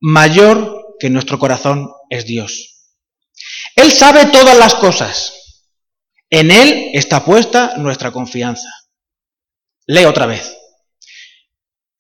mayor 0.00 0.96
que 0.98 1.08
nuestro 1.08 1.38
corazón 1.38 1.88
es 2.10 2.26
Dios. 2.26 2.92
Él 3.75 3.90
sabe 3.90 4.26
todas 4.26 4.56
las 4.58 4.75
cosas. 4.75 5.32
En 6.28 6.50
Él 6.50 6.90
está 6.92 7.25
puesta 7.25 7.76
nuestra 7.78 8.10
confianza. 8.10 8.68
Lee 9.86 10.04
otra 10.04 10.26
vez 10.26 10.56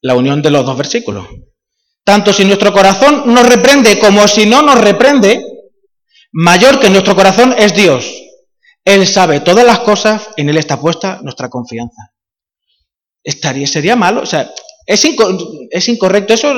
la 0.02 0.14
unión 0.14 0.42
de 0.42 0.50
los 0.50 0.64
dos 0.64 0.76
versículos. 0.76 1.26
Tanto 2.04 2.32
si 2.32 2.44
nuestro 2.44 2.72
corazón 2.72 3.34
nos 3.34 3.48
reprende 3.48 3.98
como 3.98 4.28
si 4.28 4.46
no 4.46 4.62
nos 4.62 4.80
reprende, 4.80 5.44
mayor 6.32 6.78
que 6.78 6.90
nuestro 6.90 7.16
corazón 7.16 7.54
es 7.58 7.74
Dios. 7.74 8.25
Él 8.86 9.04
sabe 9.04 9.40
todas 9.40 9.66
las 9.66 9.80
cosas, 9.80 10.28
en 10.36 10.48
Él 10.48 10.58
está 10.58 10.80
puesta 10.80 11.18
nuestra 11.22 11.50
confianza. 11.50 12.12
Estaría, 13.22 13.66
sería 13.66 13.96
malo, 13.96 14.22
o 14.22 14.26
sea, 14.26 14.48
¿es, 14.86 15.04
es 15.70 15.88
incorrecto 15.88 16.34
eso? 16.34 16.54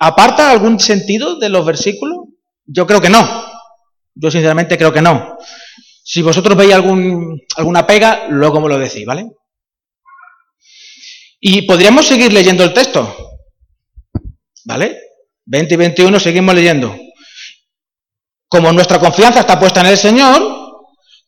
¿Aparta 0.00 0.50
algún 0.50 0.80
sentido 0.80 1.38
de 1.38 1.48
los 1.48 1.64
versículos? 1.64 2.18
Yo 2.64 2.84
creo 2.84 3.00
que 3.00 3.10
no. 3.10 3.46
Yo 4.16 4.28
sinceramente 4.28 4.76
creo 4.76 4.92
que 4.92 5.00
no. 5.00 5.38
Si 6.02 6.20
vosotros 6.20 6.56
veis 6.56 6.74
algún, 6.74 7.40
alguna 7.56 7.86
pega, 7.86 8.26
luego 8.28 8.60
me 8.60 8.68
lo 8.68 8.78
decís, 8.78 9.06
¿vale? 9.06 9.30
Y 11.38 11.62
podríamos 11.62 12.06
seguir 12.06 12.32
leyendo 12.32 12.64
el 12.64 12.74
texto. 12.74 13.16
¿Vale? 14.64 14.98
20 15.44 15.74
y 15.74 15.76
21 15.76 16.18
seguimos 16.18 16.56
leyendo. 16.56 16.98
Como 18.48 18.72
nuestra 18.72 18.98
confianza 18.98 19.40
está 19.40 19.60
puesta 19.60 19.80
en 19.82 19.86
el 19.86 19.96
Señor, 19.96 20.55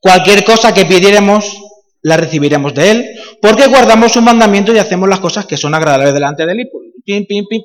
Cualquier 0.01 0.45
cosa 0.45 0.73
que 0.73 0.85
pidiéramos, 0.85 1.57
la 2.03 2.17
recibiremos 2.17 2.75
de 2.75 2.91
Él, 2.91 3.07
porque 3.43 3.67
guardamos 3.67 4.13
su 4.13 4.23
mandamiento 4.23 4.73
y 4.73 4.79
hacemos 4.79 5.09
las 5.09 5.21
cosas 5.21 5.47
que 5.47 5.57
son 5.57 5.75
agradables 5.75 6.15
delante 6.15 6.47
de 6.47 6.53
Él. 6.53 6.69
Pim, 7.05 7.27
pim, 7.27 7.45
pim. 7.49 7.63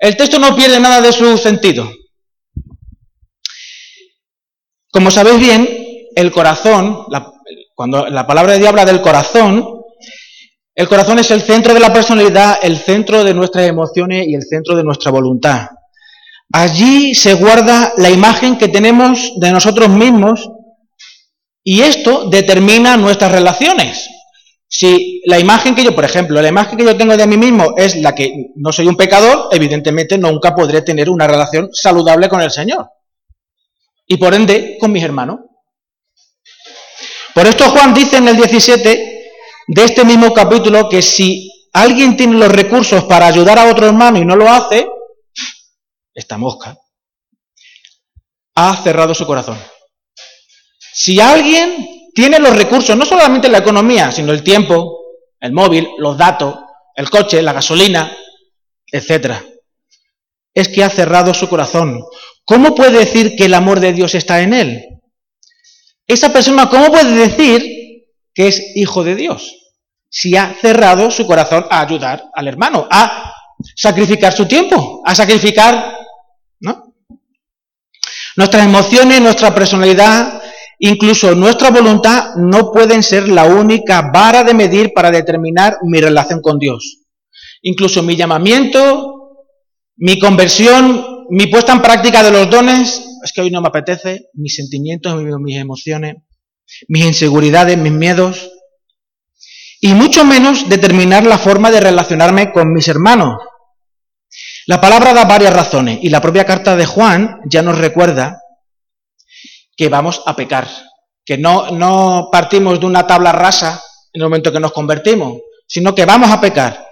El 0.00 0.16
texto 0.16 0.38
no 0.38 0.56
pierde 0.56 0.80
nada 0.80 1.00
de 1.00 1.12
su 1.12 1.36
sentido. 1.36 1.90
Como 4.90 5.10
sabéis 5.10 5.38
bien, 5.38 5.68
el 6.16 6.32
corazón, 6.32 7.06
cuando 7.74 8.06
la 8.08 8.26
palabra 8.26 8.52
de 8.52 8.58
Dios 8.58 8.70
habla 8.70 8.84
del 8.84 9.02
corazón, 9.02 9.82
el 10.74 10.88
corazón 10.88 11.18
es 11.18 11.30
el 11.30 11.42
centro 11.42 11.74
de 11.74 11.80
la 11.80 11.92
personalidad, 11.92 12.58
el 12.62 12.78
centro 12.78 13.22
de 13.22 13.34
nuestras 13.34 13.66
emociones 13.66 14.26
y 14.26 14.34
el 14.34 14.42
centro 14.42 14.74
de 14.74 14.82
nuestra 14.82 15.10
voluntad. 15.10 15.68
Allí 16.52 17.14
se 17.14 17.34
guarda 17.34 17.92
la 17.98 18.10
imagen 18.10 18.56
que 18.56 18.68
tenemos 18.68 19.32
de 19.36 19.52
nosotros 19.52 19.88
mismos 19.90 20.50
y 21.62 21.82
esto 21.82 22.28
determina 22.30 22.96
nuestras 22.96 23.32
relaciones. 23.32 24.08
Si 24.68 25.20
la 25.26 25.38
imagen 25.38 25.74
que 25.74 25.82
yo, 25.82 25.94
por 25.94 26.04
ejemplo, 26.04 26.40
la 26.40 26.48
imagen 26.48 26.78
que 26.78 26.84
yo 26.84 26.96
tengo 26.96 27.16
de 27.16 27.26
mí 27.26 27.36
mismo 27.36 27.74
es 27.76 27.96
la 27.96 28.14
que 28.14 28.32
no 28.54 28.72
soy 28.72 28.86
un 28.86 28.96
pecador, 28.96 29.48
evidentemente 29.50 30.16
nunca 30.16 30.54
podré 30.54 30.82
tener 30.82 31.10
una 31.10 31.26
relación 31.26 31.70
saludable 31.72 32.28
con 32.28 32.40
el 32.40 32.50
Señor. 32.50 32.88
Y 34.06 34.16
por 34.16 34.32
ende, 34.32 34.76
con 34.80 34.92
mis 34.92 35.02
hermanos. 35.02 35.40
Por 37.34 37.46
esto 37.46 37.68
Juan 37.70 37.94
dice 37.94 38.18
en 38.18 38.28
el 38.28 38.36
17 38.36 39.22
de 39.68 39.84
este 39.84 40.04
mismo 40.04 40.32
capítulo 40.32 40.88
que 40.88 41.02
si 41.02 41.68
alguien 41.72 42.16
tiene 42.16 42.36
los 42.36 42.50
recursos 42.50 43.04
para 43.04 43.26
ayudar 43.26 43.58
a 43.58 43.70
otro 43.70 43.86
hermano 43.86 44.18
y 44.18 44.24
no 44.24 44.36
lo 44.36 44.48
hace, 44.48 44.86
esta 46.14 46.38
mosca 46.38 46.76
ha 48.54 48.82
cerrado 48.82 49.14
su 49.14 49.26
corazón. 49.26 49.58
Si 51.02 51.18
alguien 51.18 52.10
tiene 52.14 52.38
los 52.38 52.54
recursos, 52.54 52.94
no 52.94 53.06
solamente 53.06 53.48
la 53.48 53.56
economía, 53.56 54.12
sino 54.12 54.32
el 54.32 54.42
tiempo, 54.42 54.98
el 55.40 55.50
móvil, 55.50 55.88
los 55.96 56.18
datos, 56.18 56.54
el 56.94 57.08
coche, 57.08 57.40
la 57.40 57.54
gasolina, 57.54 58.14
etc. 58.92 59.32
Es 60.52 60.68
que 60.68 60.84
ha 60.84 60.90
cerrado 60.90 61.32
su 61.32 61.48
corazón. 61.48 62.04
¿Cómo 62.44 62.74
puede 62.74 62.98
decir 62.98 63.34
que 63.34 63.46
el 63.46 63.54
amor 63.54 63.80
de 63.80 63.94
Dios 63.94 64.14
está 64.14 64.42
en 64.42 64.52
él? 64.52 64.84
Esa 66.06 66.34
persona, 66.34 66.68
¿cómo 66.68 66.90
puede 66.90 67.14
decir 67.14 68.04
que 68.34 68.48
es 68.48 68.62
hijo 68.74 69.02
de 69.02 69.14
Dios? 69.14 69.72
Si 70.10 70.36
ha 70.36 70.52
cerrado 70.60 71.10
su 71.10 71.26
corazón 71.26 71.66
a 71.70 71.80
ayudar 71.80 72.26
al 72.34 72.46
hermano, 72.46 72.86
a 72.90 73.32
sacrificar 73.74 74.34
su 74.34 74.44
tiempo, 74.44 75.00
a 75.06 75.14
sacrificar, 75.14 75.96
¿no? 76.60 76.92
Nuestras 78.36 78.66
emociones, 78.66 79.22
nuestra 79.22 79.54
personalidad, 79.54 80.39
incluso 80.80 81.34
nuestra 81.34 81.70
voluntad 81.70 82.34
no 82.36 82.72
pueden 82.72 83.02
ser 83.02 83.28
la 83.28 83.44
única 83.44 84.10
vara 84.12 84.42
de 84.42 84.54
medir 84.54 84.92
para 84.94 85.10
determinar 85.10 85.76
mi 85.82 86.00
relación 86.00 86.40
con 86.40 86.58
Dios. 86.58 87.02
Incluso 87.62 88.02
mi 88.02 88.16
llamamiento, 88.16 89.36
mi 89.96 90.18
conversión, 90.18 91.26
mi 91.30 91.46
puesta 91.46 91.72
en 91.72 91.82
práctica 91.82 92.22
de 92.22 92.30
los 92.30 92.50
dones, 92.50 93.04
es 93.22 93.32
que 93.32 93.42
hoy 93.42 93.50
no 93.50 93.60
me 93.60 93.68
apetece, 93.68 94.30
mis 94.34 94.56
sentimientos, 94.56 95.22
mis 95.22 95.56
emociones, 95.58 96.16
mis 96.88 97.04
inseguridades, 97.04 97.76
mis 97.76 97.92
miedos, 97.92 98.50
y 99.80 99.94
mucho 99.94 100.24
menos 100.24 100.68
determinar 100.68 101.24
la 101.24 101.38
forma 101.38 101.70
de 101.70 101.80
relacionarme 101.80 102.52
con 102.52 102.72
mis 102.72 102.88
hermanos. 102.88 103.36
La 104.66 104.80
palabra 104.80 105.12
da 105.12 105.24
varias 105.24 105.52
razones 105.52 105.98
y 106.02 106.08
la 106.08 106.20
propia 106.20 106.44
carta 106.44 106.76
de 106.76 106.86
Juan 106.86 107.40
ya 107.46 107.62
nos 107.62 107.78
recuerda 107.78 108.40
que 109.80 109.88
vamos 109.88 110.20
a 110.26 110.36
pecar, 110.36 110.68
que 111.24 111.38
no, 111.38 111.70
no 111.70 112.28
partimos 112.30 112.78
de 112.78 112.84
una 112.84 113.06
tabla 113.06 113.32
rasa 113.32 113.82
en 114.12 114.20
el 114.20 114.26
momento 114.26 114.52
que 114.52 114.60
nos 114.60 114.72
convertimos, 114.72 115.40
sino 115.66 115.94
que 115.94 116.04
vamos 116.04 116.30
a 116.30 116.38
pecar. 116.38 116.86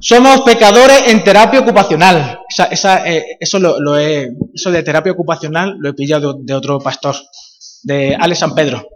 Somos 0.00 0.42
pecadores 0.42 1.08
en 1.08 1.24
terapia 1.24 1.58
ocupacional. 1.58 2.38
Eh, 3.04 3.24
eso, 3.40 3.58
lo, 3.58 3.96
eso 3.98 4.70
de 4.70 4.82
terapia 4.84 5.10
ocupacional 5.10 5.74
lo 5.80 5.88
he 5.88 5.94
pillado 5.94 6.34
de, 6.34 6.54
otro 6.54 6.78
pastor, 6.78 7.16
de 7.82 8.14
Alex 8.14 8.38
San 8.38 8.54
Pedro. 8.54 8.86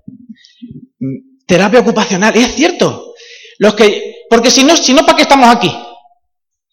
Mm, 1.00 1.44
terapia 1.44 1.80
ocupacional, 1.80 2.36
es 2.36 2.54
cierto. 2.54 3.14
Los 3.58 3.74
que, 3.74 4.26
porque 4.30 4.48
si 4.48 4.62
no, 4.62 4.76
si 4.76 4.94
no, 4.94 5.04
¿para 5.04 5.16
qué 5.16 5.22
estamos 5.22 5.48
aquí? 5.48 5.76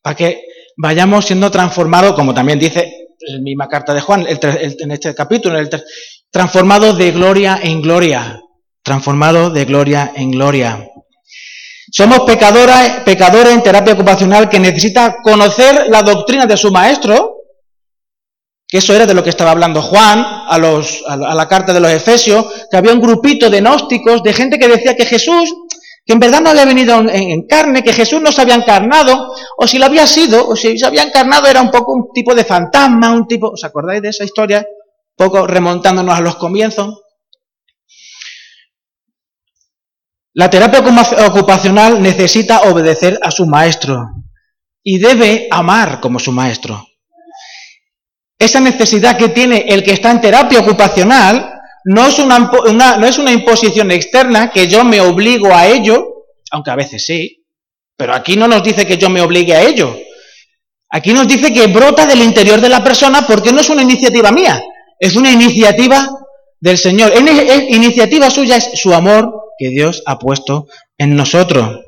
Para 0.03 0.15
que 0.15 0.43
vayamos 0.77 1.25
siendo 1.25 1.49
transformados, 1.49 2.13
como 2.13 2.35
también 2.35 2.59
dice 2.59 3.07
la 3.19 3.39
misma 3.39 3.67
carta 3.67 3.95
de 3.95 4.01
Juan, 4.01 4.27
en 4.27 4.91
este 4.91 5.15
capítulo, 5.15 5.57
transformados 6.31 6.97
de 6.97 7.11
gloria 7.11 7.59
en 7.61 7.81
gloria. 7.81 8.41
Transformados 8.83 9.53
de 9.53 9.65
gloria 9.65 10.11
en 10.15 10.31
gloria. 10.31 10.87
Somos 11.91 12.21
pecadores, 12.21 13.01
pecadores 13.05 13.53
en 13.53 13.61
terapia 13.61 13.93
ocupacional 13.93 14.49
que 14.49 14.59
necesita 14.59 15.17
conocer 15.21 15.87
la 15.89 16.01
doctrina 16.01 16.45
de 16.45 16.57
su 16.57 16.71
maestro, 16.71 17.35
que 18.67 18.77
eso 18.77 18.95
era 18.95 19.05
de 19.05 19.13
lo 19.13 19.23
que 19.23 19.29
estaba 19.29 19.51
hablando 19.51 19.81
Juan 19.81 20.25
a, 20.47 20.57
los, 20.57 21.03
a 21.05 21.35
la 21.35 21.47
carta 21.49 21.73
de 21.73 21.81
los 21.81 21.91
Efesios, 21.91 22.45
que 22.71 22.77
había 22.77 22.93
un 22.93 23.01
grupito 23.01 23.49
de 23.49 23.59
gnósticos, 23.59 24.23
de 24.23 24.33
gente 24.33 24.57
que 24.57 24.69
decía 24.69 24.95
que 24.95 25.05
Jesús 25.05 25.53
que 26.05 26.13
en 26.13 26.19
verdad 26.19 26.41
no 26.41 26.49
había 26.49 26.65
venido 26.65 26.99
en, 27.09 27.45
carne, 27.47 27.83
que 27.83 27.93
Jesús 27.93 28.21
no 28.21 28.31
se 28.31 28.41
había 28.41 28.55
encarnado, 28.55 29.33
o 29.57 29.67
si 29.67 29.77
lo 29.77 29.85
había 29.85 30.07
sido, 30.07 30.47
o 30.47 30.55
si 30.55 30.77
se 30.77 30.85
había 30.85 31.03
encarnado 31.03 31.47
era 31.47 31.61
un 31.61 31.69
poco 31.69 31.93
un 31.93 32.11
tipo 32.11 32.33
de 32.33 32.43
fantasma, 32.43 33.13
un 33.13 33.27
tipo, 33.27 33.49
¿os 33.49 33.63
acordáis 33.63 34.01
de 34.01 34.09
esa 34.09 34.23
historia? 34.23 34.65
Poco 35.21 35.45
remontándonos 35.45 36.17
a 36.17 36.21
los 36.21 36.35
comienzos. 36.37 36.99
La 40.33 40.49
terapia 40.49 40.79
ocupacional 41.27 42.01
necesita 42.01 42.61
obedecer 42.61 43.19
a 43.21 43.29
su 43.29 43.45
maestro 43.45 44.03
y 44.81 44.97
debe 44.97 45.47
amar 45.51 46.01
como 46.01 46.17
su 46.17 46.31
maestro. 46.31 46.83
Esa 48.39 48.61
necesidad 48.61 49.15
que 49.15 49.29
tiene 49.29 49.65
el 49.67 49.83
que 49.83 49.91
está 49.91 50.09
en 50.09 50.21
terapia 50.21 50.59
ocupacional 50.59 51.53
no 51.85 52.07
es 52.07 52.17
una, 52.17 52.39
no 52.39 53.05
es 53.05 53.19
una 53.19 53.31
imposición 53.31 53.91
externa 53.91 54.49
que 54.49 54.67
yo 54.67 54.83
me 54.83 55.01
obligo 55.01 55.53
a 55.53 55.67
ello, 55.67 56.25
aunque 56.49 56.71
a 56.71 56.75
veces 56.75 57.05
sí, 57.05 57.45
pero 57.95 58.15
aquí 58.15 58.35
no 58.35 58.47
nos 58.47 58.63
dice 58.63 58.87
que 58.87 58.97
yo 58.97 59.07
me 59.11 59.21
obligue 59.21 59.53
a 59.53 59.61
ello. 59.61 59.95
Aquí 60.89 61.13
nos 61.13 61.27
dice 61.27 61.53
que 61.53 61.67
brota 61.67 62.07
del 62.07 62.23
interior 62.23 62.59
de 62.59 62.69
la 62.69 62.83
persona 62.83 63.27
porque 63.27 63.51
no 63.51 63.61
es 63.61 63.69
una 63.69 63.83
iniciativa 63.83 64.31
mía, 64.31 64.59
es 65.01 65.15
una 65.15 65.31
iniciativa 65.31 66.07
del 66.59 66.77
Señor. 66.77 67.11
Es 67.11 67.69
iniciativa 67.69 68.29
suya 68.29 68.57
es 68.57 68.69
su 68.75 68.93
amor 68.93 69.33
que 69.57 69.69
Dios 69.69 70.03
ha 70.05 70.19
puesto 70.19 70.67
en 70.97 71.15
nosotros. 71.15 71.81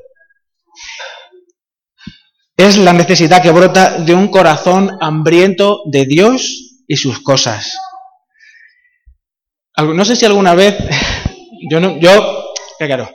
Es 2.56 2.76
la 2.76 2.92
necesidad 2.92 3.40
que 3.40 3.52
brota 3.52 3.98
de 3.98 4.14
un 4.14 4.28
corazón 4.28 4.98
hambriento 5.00 5.82
de 5.86 6.06
Dios 6.06 6.82
y 6.88 6.96
sus 6.96 7.20
cosas. 7.20 7.76
No 9.76 10.04
sé 10.04 10.16
si 10.16 10.26
alguna 10.26 10.54
vez, 10.54 10.76
yo 11.70 11.80
no, 11.80 11.98
yo, 11.98 12.52
claro, 12.78 13.10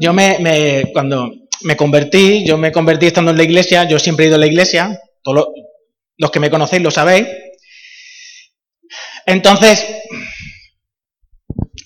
yo 0.00 0.12
me, 0.14 0.90
cuando 0.94 1.30
me 1.62 1.76
convertí, 1.76 2.46
yo 2.46 2.56
me 2.56 2.72
convertí 2.72 3.06
estando 3.06 3.32
en 3.32 3.36
la 3.36 3.44
iglesia, 3.44 3.84
yo 3.84 3.98
siempre 3.98 4.24
he 4.24 4.28
ido 4.28 4.36
a 4.36 4.40
la 4.40 4.46
iglesia, 4.46 4.98
los 5.34 6.30
que 6.30 6.40
me 6.40 6.50
conocéis 6.50 6.82
lo 6.82 6.90
sabéis. 6.90 7.26
Entonces, 9.26 9.84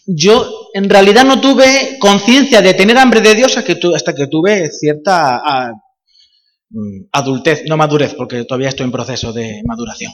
yo 0.07 0.71
en 0.75 0.89
realidad 0.89 1.25
no 1.25 1.41
tuve 1.41 1.99
conciencia 1.99 2.61
de 2.63 2.75
tener 2.75 2.99
hambre 2.99 3.21
de 3.21 3.35
Dios 3.35 3.57
hasta 3.57 3.65
que, 3.65 3.81
hasta 3.95 4.15
que 4.15 4.27
tuve 4.27 4.71
cierta 4.71 5.41
ah, 5.45 5.73
mm, 6.71 7.09
adultez, 7.13 7.63
no 7.67 7.77
madurez, 7.77 8.15
porque 8.15 8.45
todavía 8.45 8.69
estoy 8.69 8.85
en 8.85 8.93
proceso 8.93 9.33
de 9.33 9.63
maduración. 9.65 10.13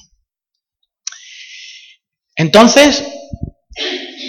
Entonces, 2.36 3.04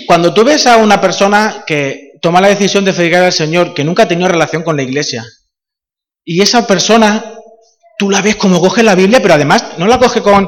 cuando 0.08 0.34
tú 0.34 0.44
ves 0.44 0.66
a 0.66 0.78
una 0.78 1.00
persona 1.00 1.64
que 1.66 2.14
toma 2.22 2.42
la 2.42 2.48
decisión 2.48 2.84
de 2.84 2.94
dedicar 2.94 3.24
al 3.24 3.34
Señor, 3.34 3.74
que 3.74 3.84
nunca 3.84 4.04
ha 4.04 4.08
tenido 4.08 4.28
relación 4.28 4.64
con 4.64 4.76
la 4.76 4.84
iglesia, 4.84 5.26
y 6.26 6.42
esa 6.42 6.68
persona, 6.68 7.38
tú 8.00 8.10
la 8.10 8.22
ves 8.22 8.38
como 8.38 8.62
coge 8.62 8.82
la 8.82 8.96
Biblia, 8.96 9.22
pero 9.22 9.34
además 9.34 9.78
no 9.78 9.86
la 9.86 10.00
coge 10.00 10.22
con, 10.22 10.48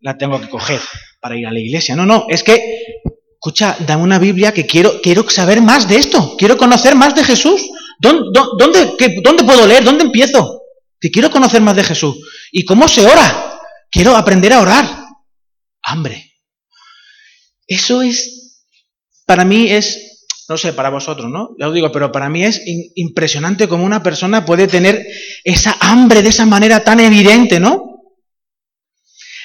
la 0.00 0.16
tengo 0.16 0.40
que 0.40 0.48
coger 0.48 0.80
para 1.20 1.36
ir 1.36 1.46
a 1.46 1.52
la 1.52 1.60
iglesia. 1.60 1.94
No, 1.94 2.06
no, 2.06 2.24
es 2.28 2.42
que, 2.42 3.02
escucha, 3.34 3.76
dame 3.86 4.02
una 4.02 4.18
Biblia 4.18 4.52
que 4.52 4.66
quiero, 4.66 5.00
quiero 5.02 5.28
saber 5.28 5.60
más 5.60 5.86
de 5.86 5.96
esto, 5.96 6.34
quiero 6.38 6.56
conocer 6.56 6.96
más 6.96 7.14
de 7.14 7.22
Jesús. 7.22 7.60
¿Dónde, 8.00 8.40
dónde, 8.58 8.96
¿Dónde 9.22 9.44
puedo 9.44 9.66
leer? 9.66 9.84
¿Dónde 9.84 10.04
empiezo? 10.04 10.62
Que 10.98 11.10
quiero 11.10 11.30
conocer 11.30 11.60
más 11.60 11.76
de 11.76 11.84
Jesús. 11.84 12.16
¿Y 12.50 12.64
cómo 12.64 12.88
se 12.88 13.04
ora? 13.04 13.60
Quiero 13.90 14.16
aprender 14.16 14.52
a 14.54 14.60
orar. 14.60 15.04
Hambre. 15.82 16.32
Eso 17.66 18.00
es, 18.00 18.64
para 19.26 19.44
mí 19.44 19.68
es, 19.70 20.07
no 20.48 20.56
sé, 20.56 20.72
para 20.72 20.88
vosotros, 20.88 21.30
¿no? 21.30 21.50
Ya 21.58 21.68
os 21.68 21.74
digo, 21.74 21.92
pero 21.92 22.10
para 22.10 22.30
mí 22.30 22.42
es 22.42 22.62
impresionante 22.94 23.68
cómo 23.68 23.84
una 23.84 24.02
persona 24.02 24.46
puede 24.46 24.66
tener 24.66 25.06
esa 25.44 25.76
hambre 25.80 26.22
de 26.22 26.30
esa 26.30 26.46
manera 26.46 26.82
tan 26.82 27.00
evidente, 27.00 27.60
¿no? 27.60 27.84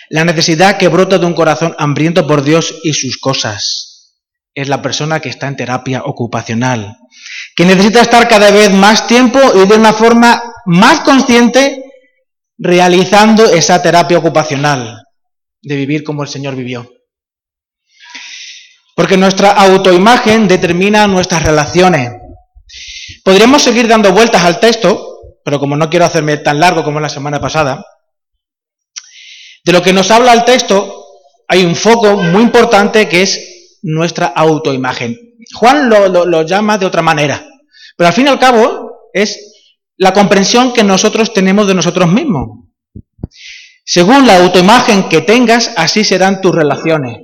La 0.10 0.24
necesidad 0.24 0.78
que 0.78 0.88
brota 0.88 1.18
de 1.18 1.26
un 1.26 1.34
corazón 1.34 1.76
hambriento 1.78 2.26
por 2.26 2.44
Dios 2.44 2.74
y 2.84 2.94
sus 2.94 3.18
cosas. 3.18 4.16
Es 4.56 4.70
la 4.70 4.82
persona 4.82 5.20
que 5.20 5.30
está 5.30 5.48
en 5.48 5.58
terapia 5.58 6.04
ocupacional, 6.06 6.96
que 7.56 7.66
necesita 7.66 8.02
estar 8.02 8.28
cada 8.28 8.52
vez 8.52 8.72
más 8.72 9.08
tiempo 9.08 9.40
y 9.56 9.68
de 9.68 9.76
una 9.76 9.94
forma 9.94 10.42
más 10.66 11.02
consciente 11.02 11.84
realizando 12.58 13.46
esa 13.46 13.82
terapia 13.82 14.20
ocupacional 14.20 15.04
de 15.62 15.76
vivir 15.76 16.04
como 16.04 16.24
el 16.24 16.30
Señor 16.30 16.56
vivió. 16.56 16.93
Porque 18.96 19.18
nuestra 19.18 19.52
autoimagen 19.52 20.48
determina 20.48 21.08
nuestras 21.08 21.44
relaciones. 21.44 22.12
Podríamos 23.24 23.62
seguir 23.62 23.88
dando 23.88 24.12
vueltas 24.12 24.44
al 24.44 24.60
texto, 24.60 25.20
pero 25.44 25.60
como 25.60 25.76
no 25.76 25.90
quiero 25.90 26.06
hacerme 26.06 26.38
tan 26.38 26.60
largo 26.60 26.84
como 26.84 27.00
la 27.00 27.10
semana 27.10 27.40
pasada, 27.40 27.84
de 29.64 29.72
lo 29.72 29.82
que 29.82 29.94
nos 29.94 30.12
habla 30.12 30.34
el 30.34 30.44
texto 30.44 31.04
hay 31.48 31.64
un 31.64 31.76
foco 31.76 32.18
muy 32.18 32.42
importante 32.42 33.08
que 33.08 33.22
es 33.22 33.80
nuestra 33.84 34.28
autoimagen. 34.28 35.18
Juan 35.56 35.90
lo, 35.90 36.42
llama 36.44 36.78
de 36.78 36.86
otra 36.86 37.02
manera, 37.02 37.46
pero 37.96 38.08
al 38.08 38.14
fin 38.14 38.26
y 38.26 38.30
al 38.30 38.40
cabo 38.40 39.10
es 39.14 39.54
la 39.98 40.14
comprensión 40.14 40.74
que 40.74 40.84
nosotros 40.84 41.34
tenemos 41.34 41.68
de 41.68 41.76
nosotros 41.76 42.12
mismos. 42.12 42.70
Según 43.86 44.26
la 44.26 44.38
autoimagen 44.38 45.10
que 45.10 45.22
tengas, 45.22 45.72
así 45.76 46.04
serán 46.04 46.42
tus 46.42 46.56
relaciones. 46.56 47.18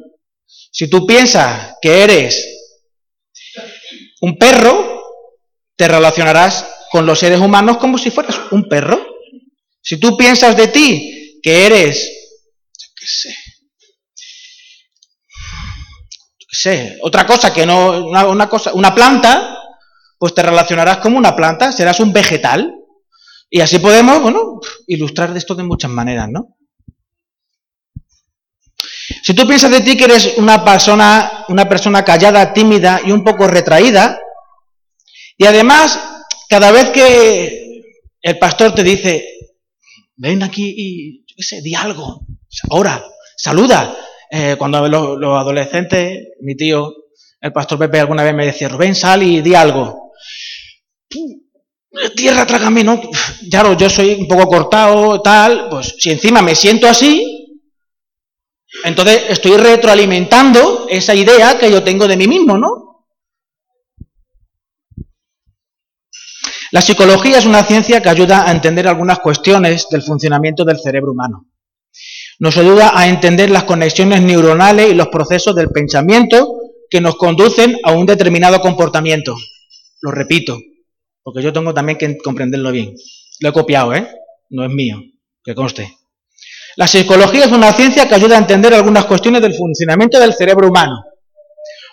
Si 0.71 0.89
tú 0.89 1.05
piensas 1.05 1.75
que 1.81 2.03
eres 2.03 2.45
un 4.21 4.37
perro, 4.37 5.01
te 5.75 5.87
relacionarás 5.87 6.65
con 6.91 7.05
los 7.05 7.19
seres 7.19 7.39
humanos 7.39 7.77
como 7.77 7.97
si 7.97 8.11
fueras 8.11 8.39
un 8.51 8.67
perro. 8.67 8.99
Si 9.81 9.97
tú 9.97 10.17
piensas 10.17 10.55
de 10.55 10.67
ti 10.67 11.39
que 11.41 11.65
eres, 11.65 11.97
qué 12.99 13.05
sé, 13.07 13.35
qué 16.37 16.47
sé, 16.51 16.97
otra 17.01 17.25
cosa 17.25 17.53
que 17.53 17.65
no, 17.65 18.05
una, 18.05 18.49
cosa, 18.49 18.73
una 18.73 18.93
planta, 18.93 19.57
pues 20.17 20.33
te 20.33 20.43
relacionarás 20.43 20.97
como 20.97 21.17
una 21.17 21.35
planta, 21.35 21.71
serás 21.71 21.99
un 21.99 22.11
vegetal. 22.11 22.75
Y 23.49 23.61
así 23.61 23.79
podemos, 23.79 24.21
bueno, 24.21 24.59
ilustrar 24.85 25.35
esto 25.35 25.55
de 25.55 25.63
muchas 25.63 25.89
maneras, 25.89 26.27
¿no? 26.29 26.58
Si 29.23 29.33
tú 29.33 29.47
piensas 29.47 29.71
de 29.71 29.81
ti 29.81 29.97
que 29.97 30.05
eres 30.05 30.37
una 30.37 30.63
persona, 30.63 31.45
una 31.49 31.67
persona 31.67 32.03
callada, 32.03 32.53
tímida 32.53 33.01
y 33.05 33.11
un 33.11 33.23
poco 33.23 33.47
retraída, 33.47 34.19
y 35.37 35.45
además, 35.45 35.99
cada 36.49 36.71
vez 36.71 36.89
que 36.89 37.81
el 38.21 38.37
pastor 38.39 38.75
te 38.75 38.83
dice, 38.83 39.25
ven 40.17 40.43
aquí 40.43 40.73
y, 40.75 41.19
yo 41.21 41.35
qué 41.37 41.43
sé, 41.43 41.61
di 41.61 41.75
algo, 41.75 42.25
ahora, 42.69 43.03
saluda. 43.35 43.95
Eh, 44.31 44.55
cuando 44.57 44.87
los, 44.87 45.17
los 45.17 45.39
adolescentes, 45.39 46.27
mi 46.41 46.55
tío, 46.55 46.93
el 47.41 47.53
pastor 47.53 47.79
Pepe 47.79 48.01
alguna 48.01 48.23
vez 48.23 48.35
me 48.35 48.45
decía, 48.45 48.67
Rubén, 48.67 48.95
sal 48.95 49.23
y 49.23 49.41
di 49.41 49.55
algo. 49.55 50.11
Tierra, 52.15 52.45
trágame, 52.45 52.83
¿no? 52.83 53.01
Claro, 53.49 53.75
yo 53.77 53.89
soy 53.89 54.13
un 54.13 54.27
poco 54.27 54.47
cortado, 54.47 55.21
tal, 55.21 55.69
pues 55.69 55.95
si 55.97 56.11
encima 56.11 56.41
me 56.41 56.53
siento 56.53 56.87
así, 56.87 57.38
entonces 58.83 59.23
estoy 59.29 59.57
retroalimentando 59.57 60.87
esa 60.89 61.13
idea 61.13 61.57
que 61.57 61.71
yo 61.71 61.83
tengo 61.83 62.07
de 62.07 62.17
mí 62.17 62.27
mismo, 62.27 62.57
¿no? 62.57 62.89
La 66.71 66.81
psicología 66.81 67.39
es 67.39 67.45
una 67.45 67.63
ciencia 67.63 68.01
que 68.01 68.09
ayuda 68.09 68.47
a 68.47 68.51
entender 68.51 68.87
algunas 68.87 69.19
cuestiones 69.19 69.87
del 69.89 70.03
funcionamiento 70.03 70.63
del 70.63 70.79
cerebro 70.79 71.11
humano. 71.11 71.47
Nos 72.39 72.57
ayuda 72.57 72.91
a 72.97 73.07
entender 73.07 73.49
las 73.49 73.63
conexiones 73.63 74.21
neuronales 74.21 74.91
y 74.91 74.93
los 74.93 75.07
procesos 75.07 75.55
del 75.55 75.69
pensamiento 75.69 76.59
que 76.89 77.01
nos 77.01 77.15
conducen 77.15 77.77
a 77.83 77.91
un 77.91 78.05
determinado 78.05 78.61
comportamiento. 78.61 79.35
Lo 80.01 80.11
repito, 80.11 80.57
porque 81.23 81.41
yo 81.41 81.51
tengo 81.51 81.73
también 81.73 81.97
que 81.97 82.17
comprenderlo 82.17 82.71
bien. 82.71 82.95
Lo 83.41 83.49
he 83.49 83.53
copiado, 83.53 83.93
¿eh? 83.95 84.07
No 84.49 84.63
es 84.63 84.71
mío, 84.71 85.01
que 85.43 85.55
conste. 85.55 85.98
La 86.75 86.87
psicología 86.87 87.45
es 87.45 87.51
una 87.51 87.73
ciencia 87.73 88.07
que 88.07 88.15
ayuda 88.15 88.35
a 88.35 88.39
entender 88.39 88.73
algunas 88.73 89.05
cuestiones 89.05 89.41
del 89.41 89.55
funcionamiento 89.55 90.19
del 90.19 90.33
cerebro 90.33 90.67
humano. 90.69 91.03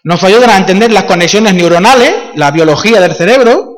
Nos 0.05 0.23
ayuda 0.23 0.55
a 0.55 0.59
entender 0.59 0.93
las 0.93 1.05
conexiones 1.05 1.55
neuronales, 1.55 2.15
la 2.37 2.51
biología 2.51 3.01
del 3.01 3.15
cerebro, 3.15 3.77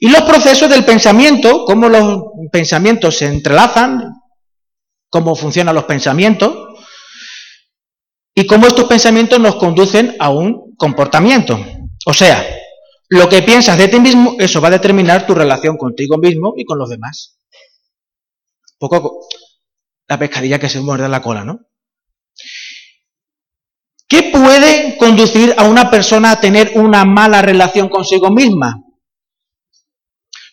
y 0.00 0.08
los 0.08 0.22
procesos 0.22 0.70
del 0.70 0.84
pensamiento, 0.84 1.64
cómo 1.64 1.88
los 1.88 2.22
pensamientos 2.52 3.16
se 3.16 3.26
entrelazan, 3.26 4.14
cómo 5.10 5.34
funcionan 5.34 5.74
los 5.74 5.84
pensamientos, 5.84 6.68
y 8.34 8.46
cómo 8.46 8.68
estos 8.68 8.84
pensamientos 8.84 9.40
nos 9.40 9.56
conducen 9.56 10.14
a 10.20 10.30
un 10.30 10.76
comportamiento. 10.76 11.58
O 12.06 12.14
sea, 12.14 12.46
lo 13.08 13.28
que 13.28 13.42
piensas 13.42 13.76
de 13.76 13.88
ti 13.88 13.98
mismo, 13.98 14.36
eso 14.38 14.60
va 14.60 14.68
a 14.68 14.72
determinar 14.72 15.26
tu 15.26 15.34
relación 15.34 15.76
contigo 15.76 16.18
mismo 16.18 16.54
y 16.56 16.64
con 16.64 16.78
los 16.78 16.88
demás. 16.88 17.38
Poco, 18.78 19.26
la 20.08 20.18
pescadilla 20.18 20.58
que 20.58 20.68
se 20.68 20.80
muerde 20.80 21.08
la 21.08 21.22
cola, 21.22 21.44
¿no? 21.44 21.60
¿Qué 24.08 24.30
puede 24.32 24.96
conducir 24.96 25.54
a 25.58 25.64
una 25.64 25.90
persona 25.90 26.30
a 26.32 26.40
tener 26.40 26.72
una 26.76 27.04
mala 27.04 27.42
relación 27.42 27.90
consigo 27.90 28.30
misma? 28.30 28.82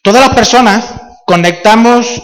Todas 0.03 0.27
las 0.27 0.35
personas 0.35 1.01
conectamos 1.25 2.21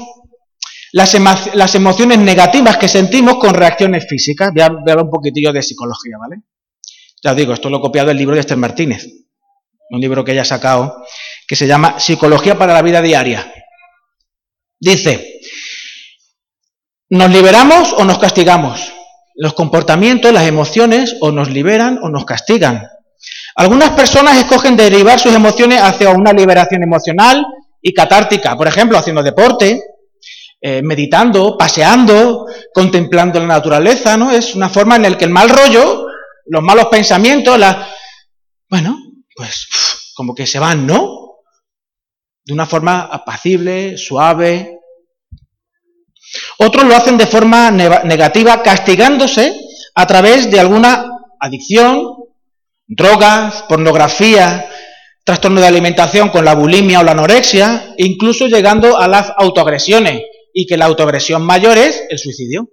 las, 0.91 1.76
emociones 1.76 2.20
negativas 2.20 2.78
que 2.78 2.89
sentimos 2.89 3.38
con 3.38 3.54
reacciones 3.54 4.06
físicas. 4.10 4.52
Voy 4.54 4.62
a 4.62 4.65
hablar 4.65 4.98
un 4.98 5.10
poquitillo 5.10 5.54
de 5.54 5.62
psicología, 5.62 6.17
¿vale? 6.20 6.44
Ya 7.24 7.32
os 7.32 7.38
digo, 7.38 7.54
esto 7.54 7.70
lo 7.70 7.78
he 7.78 7.82
copiado 7.82 8.10
del 8.10 8.17
libro 8.17 8.36
de 8.36 8.41
Esther 8.41 8.58
Martínez, 8.58 9.06
un 9.89 10.02
libro 10.02 10.26
que 10.26 10.34
ella 10.34 10.41
ha 10.41 10.46
sacado, 10.46 11.04
que 11.48 11.56
se 11.56 11.67
llama 11.67 12.00
Psicología 12.00 12.58
para 12.58 12.74
la 12.74 12.82
vida 12.82 13.02
diaria. 13.02 13.54
Dice, 14.80 15.39
¿Nos 17.12 17.30
liberamos 17.30 17.91
o 17.91 18.06
nos 18.06 18.19
castigamos? 18.19 18.93
Los 19.36 19.54
comportamientos, 19.54 20.32
las 20.32 20.47
emociones, 20.47 21.17
o 21.19 21.30
nos 21.30 21.50
liberan 21.50 22.00
o 22.02 22.10
nos 22.10 22.24
castigan. 22.24 22.88
Algunas 23.58 23.89
personas 23.89 24.38
escogen 24.38 24.78
derivar 24.78 25.19
sus 25.19 25.34
emociones 25.34 25.82
hacia 25.82 26.12
una 26.12 26.32
liberación 26.32 26.84
emocional 26.84 27.45
y 27.82 27.93
catártica, 27.93 28.56
por 28.56 28.69
ejemplo, 28.69 28.97
haciendo 28.97 29.21
deporte, 29.24 29.84
eh, 30.62 30.82
meditando, 30.82 31.58
paseando, 31.58 32.45
contemplando 32.74 33.41
la 33.41 33.47
naturaleza, 33.47 34.15
¿no? 34.15 34.32
Es 34.32 34.56
una 34.56 34.69
forma 34.69 34.95
en 34.95 35.02
la 35.02 35.17
que 35.17 35.26
el 35.26 35.32
mal 35.32 35.50
rollo, 35.50 36.08
los 36.45 36.63
malos 36.63 36.86
pensamientos, 36.86 37.60
la... 37.60 37.89
bueno, 38.69 38.97
pues 39.36 39.67
como 40.15 40.34
que 40.34 40.47
se 40.47 40.60
van, 40.60 40.88
¿no? 40.88 41.39
De 42.45 42.54
una 42.54 42.65
forma 42.65 43.02
apacible, 43.02 43.97
suave, 43.97 44.81
otros 46.58 46.86
lo 46.86 46.96
hacen 46.96 47.17
de 47.17 47.28
forma 47.28 47.72
negativa, 47.72 48.62
castigándose 48.63 49.54
a 49.96 50.08
través 50.08 50.50
de 50.50 50.60
alguna 50.60 51.06
adicción, 51.39 52.15
drogas, 52.88 53.63
pornografía, 53.63 54.70
trastorno 55.24 55.62
de 55.62 55.67
alimentación 55.67 56.30
con 56.30 56.46
la 56.46 56.56
bulimia 56.56 57.00
o 57.00 57.04
la 57.04 57.12
anorexia, 57.12 57.94
incluso 57.98 58.48
llegando 58.48 58.98
a 58.98 59.08
las 59.08 59.32
autoagresiones, 59.38 60.22
y 60.54 60.65
que 60.65 60.78
la 60.78 60.86
autoagresión 60.86 61.44
mayor 61.44 61.78
es 61.78 62.04
el 62.10 62.20
suicidio. 62.20 62.70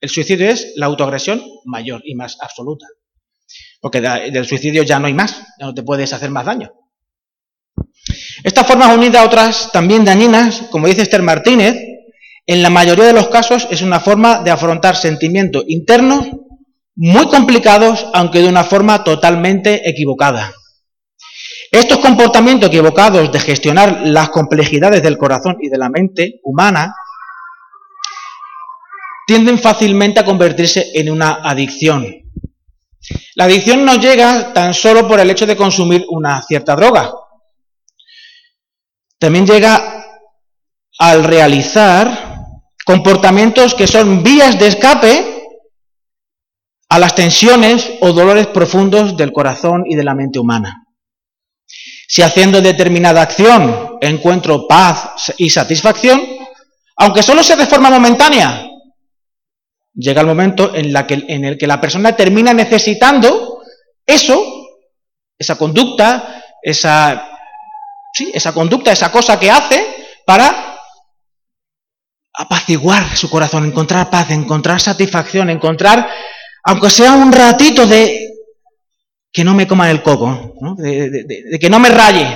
El 0.00 0.08
suicidio 0.08 0.48
es 0.48 0.72
la 0.76 0.86
autoagresión 0.86 1.42
mayor 1.64 2.02
y 2.04 2.14
más 2.16 2.36
absoluta. 2.40 2.86
Porque 3.80 4.00
del 4.00 4.46
suicidio 4.46 4.82
ya 4.82 4.98
no 4.98 5.06
hay 5.06 5.14
más, 5.14 5.36
ya 5.58 5.66
no 5.66 5.74
te 5.74 5.82
puedes 5.82 6.12
hacer 6.12 6.30
más 6.30 6.46
daño. 6.46 6.72
Estas 8.42 8.66
formas 8.66 8.96
unidas 8.96 9.22
a 9.22 9.26
otras 9.26 9.70
también 9.72 10.04
dañinas, 10.04 10.62
como 10.70 10.88
dice 10.88 11.02
Esther 11.02 11.22
Martínez, 11.22 11.76
en 12.52 12.62
la 12.62 12.68
mayoría 12.68 13.06
de 13.06 13.14
los 13.14 13.28
casos 13.28 13.66
es 13.70 13.80
una 13.80 13.98
forma 13.98 14.42
de 14.42 14.50
afrontar 14.50 14.94
sentimientos 14.94 15.64
internos 15.68 16.26
muy 16.94 17.26
complicados, 17.28 18.06
aunque 18.12 18.40
de 18.40 18.48
una 18.48 18.62
forma 18.62 19.02
totalmente 19.02 19.88
equivocada. 19.88 20.52
Estos 21.70 21.98
comportamientos 22.00 22.68
equivocados 22.68 23.32
de 23.32 23.40
gestionar 23.40 24.02
las 24.04 24.28
complejidades 24.28 25.02
del 25.02 25.16
corazón 25.16 25.56
y 25.62 25.70
de 25.70 25.78
la 25.78 25.88
mente 25.88 26.40
humana 26.44 26.94
tienden 29.26 29.58
fácilmente 29.58 30.20
a 30.20 30.24
convertirse 30.26 30.90
en 30.92 31.10
una 31.10 31.38
adicción. 31.42 32.06
La 33.34 33.44
adicción 33.44 33.82
no 33.82 33.94
llega 33.94 34.52
tan 34.52 34.74
solo 34.74 35.08
por 35.08 35.18
el 35.18 35.30
hecho 35.30 35.46
de 35.46 35.56
consumir 35.56 36.04
una 36.10 36.42
cierta 36.42 36.76
droga. 36.76 37.10
También 39.18 39.46
llega 39.46 40.04
al 40.98 41.24
realizar 41.24 42.31
comportamientos 42.84 43.74
que 43.74 43.86
son 43.86 44.22
vías 44.22 44.58
de 44.58 44.68
escape 44.68 45.44
a 46.88 46.98
las 46.98 47.14
tensiones 47.14 47.92
o 48.00 48.12
dolores 48.12 48.48
profundos 48.48 49.16
del 49.16 49.32
corazón 49.32 49.84
y 49.86 49.94
de 49.94 50.04
la 50.04 50.14
mente 50.14 50.38
humana. 50.38 50.84
Si 52.08 52.20
haciendo 52.22 52.60
determinada 52.60 53.22
acción 53.22 53.96
encuentro 54.00 54.66
paz 54.68 55.32
y 55.38 55.48
satisfacción, 55.48 56.20
aunque 56.96 57.22
solo 57.22 57.42
sea 57.42 57.56
de 57.56 57.66
forma 57.66 57.88
momentánea, 57.88 58.68
llega 59.94 60.20
el 60.20 60.26
momento 60.26 60.74
en, 60.74 60.92
la 60.92 61.06
que, 61.06 61.24
en 61.26 61.44
el 61.44 61.56
que 61.56 61.66
la 61.66 61.80
persona 61.80 62.14
termina 62.14 62.52
necesitando 62.52 63.62
eso, 64.04 64.44
esa 65.38 65.56
conducta, 65.56 66.42
esa, 66.62 67.30
sí, 68.12 68.30
esa 68.34 68.52
conducta, 68.52 68.92
esa 68.92 69.10
cosa 69.10 69.40
que 69.40 69.50
hace 69.50 69.86
para 70.26 70.71
apaciguar 72.34 73.16
su 73.16 73.28
corazón, 73.28 73.66
encontrar 73.66 74.10
paz, 74.10 74.30
encontrar 74.30 74.80
satisfacción, 74.80 75.50
encontrar, 75.50 76.08
aunque 76.64 76.90
sea 76.90 77.12
un 77.12 77.32
ratito 77.32 77.86
de 77.86 78.28
que 79.32 79.44
no 79.44 79.54
me 79.54 79.66
coma 79.66 79.90
el 79.90 80.02
coco, 80.02 80.54
De, 80.76 81.58
que 81.60 81.70
no 81.70 81.78
me 81.78 81.88
raye. 81.88 82.26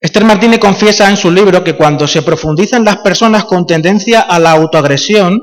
Esther 0.00 0.24
Martínez 0.24 0.60
confiesa 0.60 1.10
en 1.10 1.16
su 1.16 1.30
libro 1.30 1.64
que 1.64 1.74
cuando 1.74 2.06
se 2.06 2.22
profundizan 2.22 2.84
las 2.84 2.98
personas 2.98 3.44
con 3.44 3.66
tendencia 3.66 4.20
a 4.20 4.38
la 4.38 4.52
autoagresión, 4.52 5.42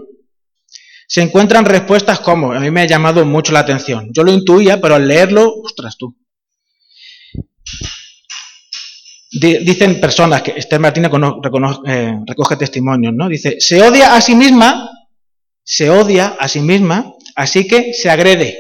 se 1.08 1.22
encuentran 1.22 1.66
respuestas 1.66 2.22
como, 2.22 2.54
a 2.54 2.60
mí 2.60 2.72
me 2.72 2.82
ha 2.82 2.88
llamado 2.88 3.26
mucho 3.26 3.52
la 3.52 3.60
atención. 3.60 4.10
Yo 4.12 4.24
lo 4.24 4.32
intuía, 4.32 4.80
pero 4.80 4.96
al 4.96 5.08
leerlo, 5.08 5.54
ostras 5.64 5.98
tú. 5.98 6.16
Dicen 9.40 10.00
personas, 10.00 10.42
que 10.42 10.52
Esther 10.52 10.80
Martínez 10.80 11.12
eh, 11.88 12.20
recoge 12.26 12.56
testimonios, 12.56 13.14
¿no? 13.14 13.28
Dice, 13.28 13.58
se 13.60 13.82
odia 13.82 14.16
a 14.16 14.22
sí 14.22 14.36
misma, 14.36 14.90
se 15.64 15.90
odia 15.90 16.38
a 16.40 16.48
sí 16.48 16.62
misma, 16.62 17.14
así 17.36 17.68
que 17.68 17.94
se 17.94 18.10
agrede. 18.10 18.58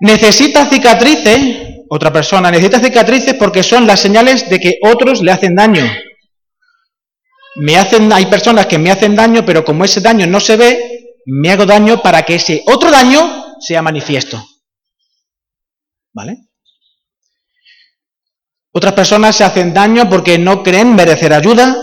Necesita 0.00 0.68
cicatrices, 0.68 1.84
otra 1.88 2.12
persona 2.12 2.50
necesita 2.50 2.80
cicatrices 2.80 3.34
porque 3.34 3.62
son 3.62 3.86
las 3.86 4.00
señales 4.00 4.48
de 4.50 4.58
que 4.58 4.78
otros 4.82 5.22
le 5.22 5.32
hacen 5.32 5.54
daño. 5.54 5.84
Me 7.56 7.76
hacen, 7.76 8.12
hay 8.12 8.26
personas 8.26 8.66
que 8.66 8.78
me 8.78 8.90
hacen 8.90 9.14
daño, 9.14 9.44
pero 9.46 9.64
como 9.64 9.84
ese 9.84 10.00
daño 10.00 10.26
no 10.26 10.40
se 10.40 10.56
ve, 10.56 10.78
me 11.26 11.50
hago 11.52 11.64
daño 11.64 12.02
para 12.02 12.22
que 12.22 12.34
ese 12.34 12.62
otro 12.66 12.90
daño 12.90 13.56
sea 13.60 13.82
manifiesto. 13.82 14.42
¿vale? 16.12 16.48
Otras 18.72 18.94
personas 18.94 19.36
se 19.36 19.44
hacen 19.44 19.74
daño 19.74 20.08
porque 20.08 20.38
no 20.38 20.62
creen 20.62 20.94
merecer 20.94 21.34
ayuda. 21.34 21.76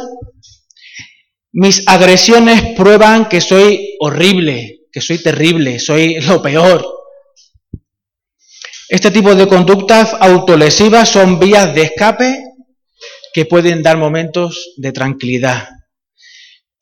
Mis 1.52 1.88
agresiones 1.88 2.76
prueban 2.76 3.30
que 3.30 3.42
soy 3.42 3.96
horrible, 4.00 4.82
que 4.92 5.02
soy 5.02 5.22
terrible, 5.22 5.80
soy 5.80 6.20
lo 6.22 6.42
peor. 6.42 6.86
Este 8.88 9.12
tipo 9.12 9.36
de 9.36 9.48
conductas 9.48 10.16
autolesivas 10.20 11.10
son 11.10 11.38
vías 11.38 11.76
de 11.76 11.84
escape 11.84 12.44
que 13.34 13.46
pueden 13.46 13.84
dar 13.84 13.98
momentos 13.98 14.74
de 14.78 14.92
tranquilidad, 14.92 15.70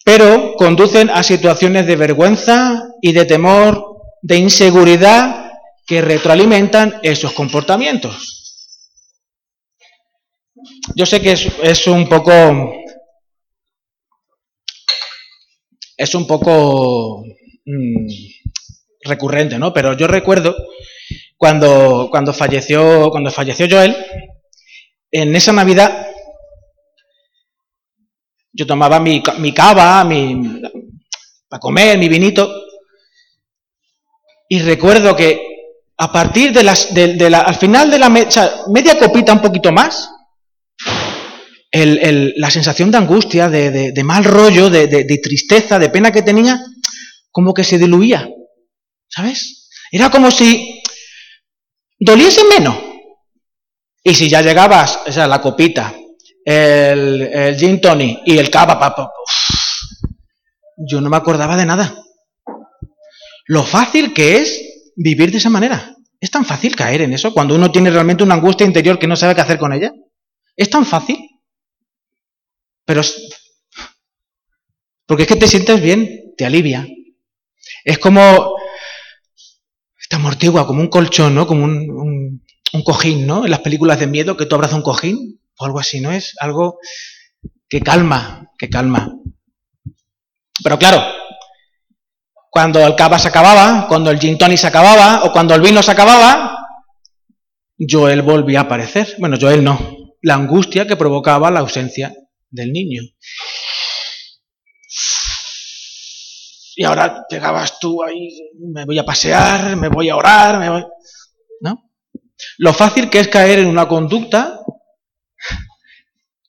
pero 0.06 0.54
conducen 0.56 1.10
a 1.10 1.22
situaciones 1.22 1.86
de 1.86 1.98
vergüenza 1.98 2.82
y 3.02 3.12
de 3.12 3.26
temor, 3.26 3.84
de 4.22 4.38
inseguridad 4.38 5.52
que 5.86 6.02
retroalimentan 6.02 6.98
esos 7.04 7.34
comportamientos. 7.34 8.37
Yo 10.96 11.06
sé 11.06 11.22
que 11.22 11.32
es, 11.32 11.88
un 11.88 12.08
poco 12.08 12.32
es 15.98 16.16
un 16.16 16.28
poco 16.28 17.24
mm, 17.66 18.08
recurrente, 19.02 19.58
¿no? 19.58 19.74
Pero 19.74 19.98
yo 19.98 20.08
recuerdo 20.08 20.56
cuando, 21.38 22.08
cuando 22.12 22.34
falleció 22.34 23.10
cuando 23.12 23.32
falleció 23.32 23.68
Joel, 23.70 23.96
en 25.12 25.36
esa 25.36 25.54
Navidad 25.54 26.08
yo 28.54 28.66
tomaba 28.66 29.00
mi, 29.00 29.22
mi 29.38 29.54
cava, 29.54 30.04
mi, 30.04 30.62
para 31.48 31.60
comer, 31.60 31.98
mi 31.98 32.10
vinito, 32.10 32.50
y 34.50 34.60
recuerdo 34.60 35.16
que 35.16 35.48
a 35.98 36.12
partir 36.12 36.52
de 36.54 36.64
las, 36.64 36.94
de, 36.94 37.30
la, 37.30 37.42
al 37.42 37.56
final 37.56 37.92
de 37.92 38.00
la 38.00 38.10
media 38.10 38.98
copita 39.00 39.34
un 39.34 39.42
poquito 39.42 39.72
más, 39.72 40.10
la 41.72 42.50
sensación 42.50 42.92
de 42.92 42.98
angustia, 42.98 43.50
de, 43.50 44.04
mal 44.04 44.24
rollo, 44.24 44.70
de, 44.70 45.20
tristeza, 45.22 45.80
de 45.80 45.90
pena 45.90 46.12
que 46.12 46.22
tenía, 46.22 46.60
como 47.32 47.54
que 47.54 47.64
se 47.64 47.78
diluía, 47.78 48.28
¿sabes? 49.08 49.70
Era 49.92 50.10
como 50.10 50.32
si 50.32 50.82
doliese 52.00 52.44
menos. 52.46 52.78
Y 54.04 54.14
si 54.14 54.30
ya 54.30 54.42
llegabas, 54.42 55.00
o 55.06 55.12
sea, 55.12 55.28
la 55.28 55.42
copita, 55.42 55.94
el, 56.46 57.22
el 57.24 57.58
gin 57.58 57.82
y 58.26 58.38
el 58.38 58.50
cava, 58.50 58.96
yo 60.78 61.02
no 61.02 61.10
me 61.10 61.18
acordaba 61.18 61.58
de 61.58 61.66
nada. 61.66 61.96
Lo 63.48 63.64
fácil 63.64 64.14
que 64.14 64.38
es 64.38 64.62
vivir 64.96 65.32
de 65.32 65.38
esa 65.38 65.50
manera. 65.50 65.96
Es 66.20 66.32
tan 66.32 66.46
fácil 66.46 66.76
caer 66.76 67.02
en 67.02 67.14
eso 67.14 67.34
cuando 67.34 67.56
uno 67.56 67.72
tiene 67.72 67.92
realmente 67.92 68.24
una 68.24 68.36
angustia 68.36 68.66
interior 68.66 68.98
que 68.98 69.08
no 69.08 69.16
sabe 69.16 69.36
qué 69.36 69.42
hacer 69.42 69.58
con 69.58 69.74
ella. 69.74 69.92
Es 70.56 70.70
tan 70.70 70.86
fácil. 70.86 71.18
Pero 72.88 73.02
porque 75.06 75.24
es 75.24 75.28
que 75.28 75.36
te 75.36 75.48
sientes 75.48 75.82
bien, 75.82 76.34
te 76.38 76.46
alivia. 76.46 76.88
Es 77.84 78.00
como 78.00 78.56
te 80.10 80.16
amortigua, 80.16 80.66
como 80.66 80.80
un 80.80 80.88
colchón, 80.88 81.36
¿no? 81.36 81.46
Como 81.46 81.66
un, 81.66 82.42
cojín, 82.86 83.28
¿no? 83.28 83.44
En 83.44 83.52
las 83.52 83.60
películas 83.60 84.00
de 84.00 84.08
miedo 84.08 84.38
que 84.38 84.46
tú 84.46 84.56
abrazas 84.56 84.78
un 84.78 84.84
cojín 84.84 85.42
o 85.58 85.66
algo 85.66 85.80
así, 85.80 86.00
¿no? 86.00 86.12
Es 86.12 86.34
algo 86.40 86.80
que 87.68 87.82
calma, 87.82 88.52
que 88.58 88.70
calma. 88.70 89.12
Pero 90.64 90.80
claro, 90.80 91.04
cuando 92.50 92.80
el 92.80 92.96
cava 92.96 93.20
se 93.20 93.28
acababa, 93.28 93.88
cuando 93.90 94.12
el 94.12 94.20
gin 94.20 94.38
tonic 94.38 94.60
se 94.60 94.68
acababa 94.68 95.26
o 95.26 95.34
cuando 95.34 95.54
el 95.56 95.62
vino 95.62 95.84
se 95.84 95.92
acababa, 95.92 96.56
Joel 97.78 98.22
volvía 98.22 98.60
a 98.60 98.64
aparecer. 98.64 99.16
Bueno, 99.18 99.38
Joel 99.40 99.62
no, 99.62 99.78
la 100.22 100.36
angustia 100.36 100.88
que 100.88 100.96
provocaba 100.96 101.52
la 101.52 101.60
ausencia 101.60 102.14
del 102.50 102.72
niño. 102.72 103.02
Y 106.76 106.84
ahora 106.84 107.26
llegabas 107.30 107.80
tú 107.80 108.04
ahí, 108.04 108.52
me 108.60 108.86
voy 108.86 109.00
a 109.00 109.06
pasear, 109.06 109.76
me 109.76 109.90
voy 109.90 110.10
a 110.10 110.16
orar, 110.16 110.60
me 110.60 110.70
voy... 110.70 110.86
¿no? 111.62 111.92
Lo 112.60 112.74
fácil 112.74 113.10
que 113.10 113.20
es 113.20 113.28
caer 113.28 113.60
en 113.60 113.68
una 113.68 113.88
conducta 113.88 114.60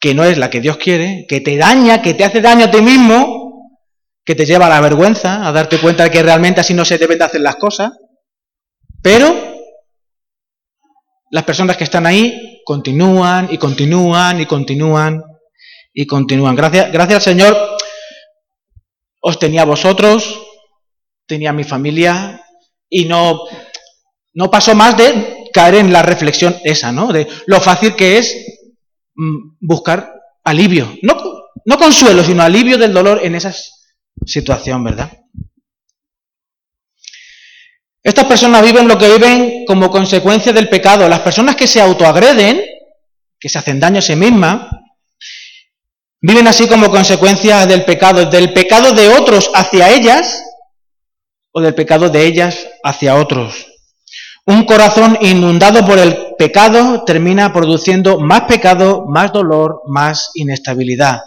que 0.01 0.15
no 0.15 0.25
es 0.25 0.39
la 0.39 0.51
que 0.51 0.61
Dios 0.61 0.77
quiere, 0.77 1.27
que 1.29 1.41
te 1.41 1.57
daña, 1.57 2.03
que 2.03 2.15
te 2.15 2.25
hace 2.25 2.41
daño 2.41 2.67
a 2.67 2.71
ti 2.71 2.83
mismo, 2.83 3.81
que 4.25 4.35
te 4.35 4.45
lleva 4.45 4.67
a 4.67 4.69
la 4.69 4.81
vergüenza, 4.81 5.47
a 5.47 5.53
darte 5.53 5.79
cuenta 5.79 6.05
de 6.05 6.11
que 6.11 6.23
realmente 6.23 6.61
así 6.61 6.75
no 6.75 6.85
se 6.85 6.99
deben 6.99 7.19
de 7.19 7.25
hacer 7.25 7.41
las 7.41 7.57
cosas. 7.57 7.93
Pero 9.03 9.35
las 11.31 11.45
personas 11.45 11.77
que 11.77 11.85
están 11.85 12.07
ahí 12.07 12.61
continúan 12.65 13.49
y 13.51 13.59
continúan 13.59 14.41
y 14.41 14.47
continúan 14.47 15.23
y 16.01 16.07
continúan. 16.07 16.55
Gracias, 16.55 16.93
gracias 16.93 17.25
Señor 17.25 17.57
os 19.21 19.39
tenía 19.39 19.63
a 19.63 19.67
vosotros, 19.67 20.41
tenía 21.27 21.51
a 21.51 21.53
mi 21.53 21.65
familia 21.65 22.41
y 22.89 23.05
no, 23.07 23.41
no 24.35 24.51
pasó 24.51 24.75
más 24.75 24.97
de 24.97 25.49
caer 25.53 25.77
en 25.77 25.93
la 25.93 26.03
reflexión 26.03 26.57
esa, 26.63 26.93
¿no? 26.93 27.13
De 27.13 27.27
lo 27.47 27.61
fácil 27.61 27.97
que 27.97 28.19
es 28.19 28.33
Mm, 29.19 29.57
buscar 29.61 30.13
alivio. 30.45 30.97
No, 31.03 31.17
no 31.65 31.77
consuelo, 31.77 32.23
sino 32.23 32.41
alivio 32.41 32.79
del 32.79 32.95
dolor 32.95 33.19
en 33.25 33.35
esa 33.35 33.53
situación, 34.25 34.85
¿verdad? 34.85 35.11
Estas 38.01 38.27
personas 38.27 38.63
viven 38.63 38.87
lo 38.87 38.97
que 38.97 39.09
viven 39.09 39.65
como 39.67 39.91
consecuencia 39.91 40.53
del 40.53 40.69
pecado. 40.69 41.09
Las 41.09 41.21
personas 41.21 41.57
que 41.57 41.67
se 41.67 41.81
autoagreden, 41.81 42.63
que 43.41 43.49
se 43.49 43.59
hacen 43.59 43.81
daño 43.81 43.99
a 43.99 44.03
sí 44.03 44.15
mismas, 44.15 44.71
viven 46.21 46.49
así 46.49 46.69
como 46.69 46.91
consecuencia 46.91 47.67
del 47.67 47.85
pecado, 47.85 48.27
del 48.27 48.53
pecado 48.53 48.93
de 48.93 49.09
otros 49.09 49.51
hacia 49.55 49.91
ellas 49.91 50.43
o 51.53 51.61
del 51.61 51.75
pecado 51.75 52.09
de 52.09 52.27
ellas 52.27 52.67
hacia 52.83 53.17
otros. 53.17 53.67
Un 54.47 54.65
corazón 54.65 55.19
inundado 55.21 55.85
por 55.85 55.99
el 55.99 56.35
pecado 56.39 57.05
termina 57.05 57.53
produciendo 57.53 58.19
más 58.19 58.43
pecado, 58.43 59.05
más 59.07 59.33
dolor, 59.33 59.83
más 59.87 60.31
inestabilidad. 60.35 61.21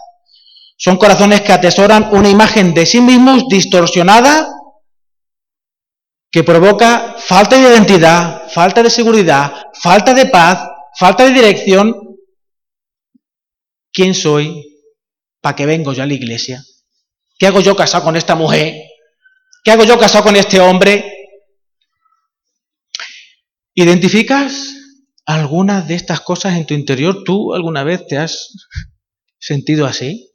Son 0.76 0.98
corazones 0.98 1.42
que 1.42 1.54
atesoran 1.54 2.10
una 2.14 2.30
imagen 2.30 2.74
de 2.74 2.88
sí 2.88 3.00
mismos 3.00 3.48
distorsionada 3.48 4.50
que 6.32 6.44
provoca 6.44 7.16
falta 7.20 7.58
de 7.58 7.70
identidad, 7.70 8.50
falta 8.50 8.82
de 8.82 8.90
seguridad, 8.90 9.68
falta 9.74 10.14
de 10.14 10.26
paz, 10.26 10.68
falta 10.98 11.26
de 11.26 11.34
dirección. 11.34 12.18
¿Quién 13.94 14.16
soy? 14.16 14.71
¿Para 15.42 15.56
qué 15.56 15.66
vengo 15.66 15.94
yo 15.94 16.04
a 16.04 16.06
la 16.06 16.14
iglesia? 16.14 16.64
¿Qué 17.38 17.48
hago 17.48 17.60
yo 17.60 17.76
casado 17.76 18.04
con 18.04 18.16
esta 18.16 18.36
mujer? 18.36 18.76
¿Qué 19.64 19.72
hago 19.72 19.84
yo 19.84 20.00
casado 20.00 20.24
con 20.24 20.36
este 20.36 20.60
hombre? 20.60 21.12
¿Identificas 23.74 24.76
algunas 25.26 25.88
de 25.88 25.96
estas 25.96 26.22
cosas 26.22 26.56
en 26.56 26.66
tu 26.66 26.76
interior? 26.76 27.24
¿Tú 27.24 27.54
alguna 27.54 27.84
vez 27.84 28.06
te 28.06 28.18
has 28.18 28.54
sentido 29.40 29.88
así? 29.88 30.32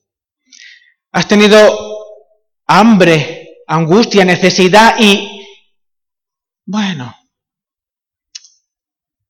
¿Has 1.12 1.28
tenido 1.28 1.96
hambre, 2.66 3.62
angustia, 3.66 4.24
necesidad 4.24 4.96
y... 4.98 5.32
Bueno, 6.64 7.14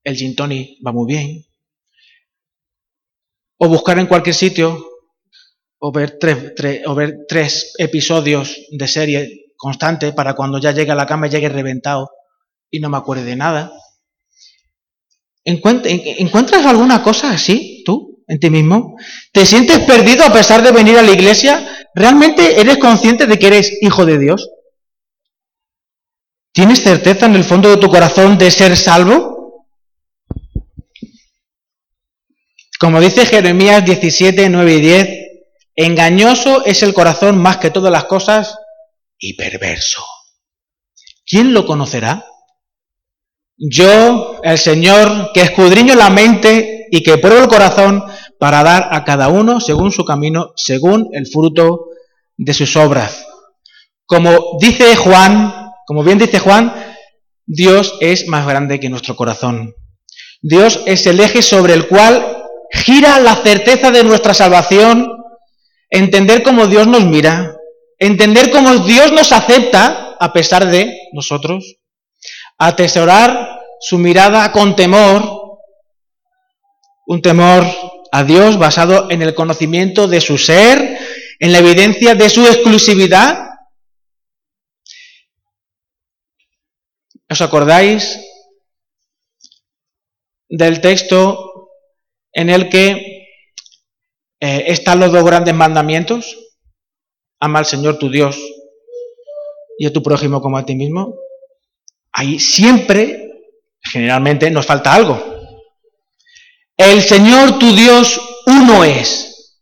el 0.02 0.16
gin 0.16 0.34
va 0.34 0.92
muy 0.92 1.06
bien. 1.06 1.46
O 3.58 3.68
buscar 3.68 3.98
en 3.98 4.06
cualquier 4.06 4.34
sitio, 4.34 4.95
o 5.78 5.92
ver 5.92 6.18
tres, 6.18 6.54
o 6.86 6.94
ver 6.94 7.26
tres 7.28 7.74
episodios 7.78 8.56
de 8.70 8.88
serie 8.88 9.46
constante 9.56 10.12
para 10.12 10.34
cuando 10.34 10.58
ya 10.58 10.72
llegue 10.72 10.92
a 10.92 10.96
la 10.96 11.06
cama 11.06 11.26
llegue 11.26 11.48
reventado 11.48 12.10
y 12.70 12.80
no 12.80 12.88
me 12.88 12.96
acuerde 12.96 13.24
de 13.24 13.36
nada. 13.36 13.72
¿Encuentras 15.44 16.66
alguna 16.66 17.02
cosa 17.02 17.30
así 17.30 17.82
tú 17.84 18.24
en 18.26 18.40
ti 18.40 18.50
mismo? 18.50 18.96
¿Te 19.32 19.46
sientes 19.46 19.78
perdido 19.80 20.24
a 20.24 20.32
pesar 20.32 20.62
de 20.62 20.72
venir 20.72 20.98
a 20.98 21.02
la 21.02 21.12
iglesia? 21.12 21.88
¿Realmente 21.94 22.60
eres 22.60 22.78
consciente 22.78 23.26
de 23.26 23.38
que 23.38 23.46
eres 23.46 23.78
hijo 23.80 24.04
de 24.04 24.18
Dios? 24.18 24.50
¿Tienes 26.52 26.82
certeza 26.82 27.26
en 27.26 27.36
el 27.36 27.44
fondo 27.44 27.70
de 27.70 27.76
tu 27.76 27.88
corazón 27.88 28.38
de 28.38 28.50
ser 28.50 28.76
salvo? 28.76 29.66
Como 32.80 33.00
dice 33.00 33.24
Jeremías 33.24 33.84
17, 33.84 34.48
9 34.50 34.74
y 34.74 34.80
10, 34.80 35.25
engañoso 35.76 36.64
es 36.64 36.82
el 36.82 36.94
corazón 36.94 37.38
más 37.38 37.58
que 37.58 37.70
todas 37.70 37.92
las 37.92 38.04
cosas 38.04 38.58
y 39.18 39.34
perverso. 39.34 40.02
¿Quién 41.26 41.52
lo 41.52 41.66
conocerá? 41.66 42.26
Yo, 43.58 44.40
el 44.42 44.58
Señor, 44.58 45.30
que 45.32 45.42
escudriño 45.42 45.94
la 45.94 46.10
mente 46.10 46.86
y 46.90 47.02
que 47.02 47.18
pruebo 47.18 47.42
el 47.42 47.48
corazón 47.48 48.04
para 48.38 48.62
dar 48.62 48.88
a 48.92 49.04
cada 49.04 49.28
uno 49.28 49.60
según 49.60 49.92
su 49.92 50.04
camino, 50.04 50.52
según 50.56 51.08
el 51.12 51.26
fruto 51.26 51.86
de 52.36 52.52
sus 52.52 52.76
obras. 52.76 53.26
Como 54.04 54.58
dice 54.60 54.94
Juan, 54.96 55.72
como 55.86 56.04
bien 56.04 56.18
dice 56.18 56.38
Juan, 56.38 56.74
Dios 57.46 57.94
es 58.00 58.26
más 58.28 58.46
grande 58.46 58.78
que 58.78 58.90
nuestro 58.90 59.16
corazón. 59.16 59.74
Dios 60.42 60.82
es 60.86 61.06
el 61.06 61.20
eje 61.20 61.42
sobre 61.42 61.74
el 61.74 61.88
cual 61.88 62.44
gira 62.70 63.18
la 63.20 63.36
certeza 63.36 63.90
de 63.90 64.04
nuestra 64.04 64.34
salvación, 64.34 65.15
entender 65.90 66.42
cómo 66.42 66.66
Dios 66.66 66.86
nos 66.86 67.04
mira, 67.04 67.56
entender 67.98 68.50
cómo 68.50 68.78
Dios 68.78 69.12
nos 69.12 69.32
acepta 69.32 70.16
a 70.18 70.32
pesar 70.32 70.66
de 70.66 70.98
nosotros, 71.12 71.76
atesorar 72.58 73.60
su 73.80 73.98
mirada 73.98 74.50
con 74.52 74.76
temor, 74.76 75.60
un 77.06 77.22
temor 77.22 77.64
a 78.12 78.24
Dios 78.24 78.58
basado 78.58 79.10
en 79.10 79.22
el 79.22 79.34
conocimiento 79.34 80.08
de 80.08 80.20
su 80.20 80.38
ser, 80.38 80.98
en 81.38 81.52
la 81.52 81.58
evidencia 81.58 82.14
de 82.14 82.28
su 82.28 82.46
exclusividad. 82.46 83.50
¿Os 87.28 87.40
acordáis 87.40 88.18
del 90.48 90.80
texto 90.80 91.70
en 92.32 92.50
el 92.50 92.68
que 92.68 93.15
eh, 94.40 94.64
están 94.68 95.00
los 95.00 95.12
dos 95.12 95.24
grandes 95.24 95.54
mandamientos? 95.54 96.36
Ama 97.40 97.60
al 97.60 97.66
Señor 97.66 97.98
tu 97.98 98.10
Dios 98.10 98.38
y 99.78 99.86
a 99.86 99.92
tu 99.92 100.02
prójimo 100.02 100.40
como 100.40 100.58
a 100.58 100.64
ti 100.64 100.74
mismo. 100.74 101.14
Ahí 102.12 102.38
siempre, 102.38 103.30
generalmente, 103.82 104.50
nos 104.50 104.66
falta 104.66 104.94
algo. 104.94 105.22
El 106.76 107.02
Señor 107.02 107.58
tu 107.58 107.74
Dios 107.74 108.20
uno 108.46 108.84
es. 108.84 109.58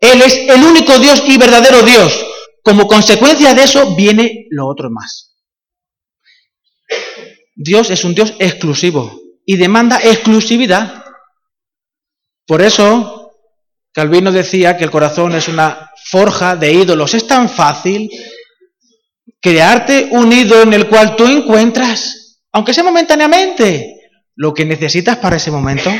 Él 0.00 0.20
es 0.22 0.36
el 0.36 0.62
único 0.64 0.98
Dios 0.98 1.22
y 1.26 1.38
verdadero 1.38 1.82
Dios. 1.82 2.26
Como 2.62 2.86
consecuencia 2.86 3.54
de 3.54 3.64
eso 3.64 3.94
viene 3.94 4.46
lo 4.50 4.66
otro 4.66 4.90
más. 4.90 5.36
Dios 7.54 7.90
es 7.90 8.04
un 8.04 8.14
Dios 8.14 8.34
exclusivo 8.38 9.20
y 9.44 9.56
demanda 9.56 10.00
exclusividad. 10.02 11.04
Por 12.46 12.62
eso, 12.62 13.21
Calvino 13.92 14.32
decía 14.32 14.76
que 14.76 14.84
el 14.84 14.90
corazón 14.90 15.34
es 15.34 15.48
una 15.48 15.90
forja 16.10 16.56
de 16.56 16.72
ídolos. 16.72 17.14
Es 17.14 17.26
tan 17.26 17.48
fácil 17.48 18.10
crearte 19.40 20.08
un 20.12 20.32
ídolo 20.32 20.62
en 20.62 20.72
el 20.72 20.88
cual 20.88 21.14
tú 21.14 21.26
encuentras, 21.26 22.38
aunque 22.52 22.72
sea 22.72 22.84
momentáneamente, 22.84 23.96
lo 24.34 24.54
que 24.54 24.64
necesitas 24.64 25.18
para 25.18 25.36
ese 25.36 25.50
momento. 25.50 25.92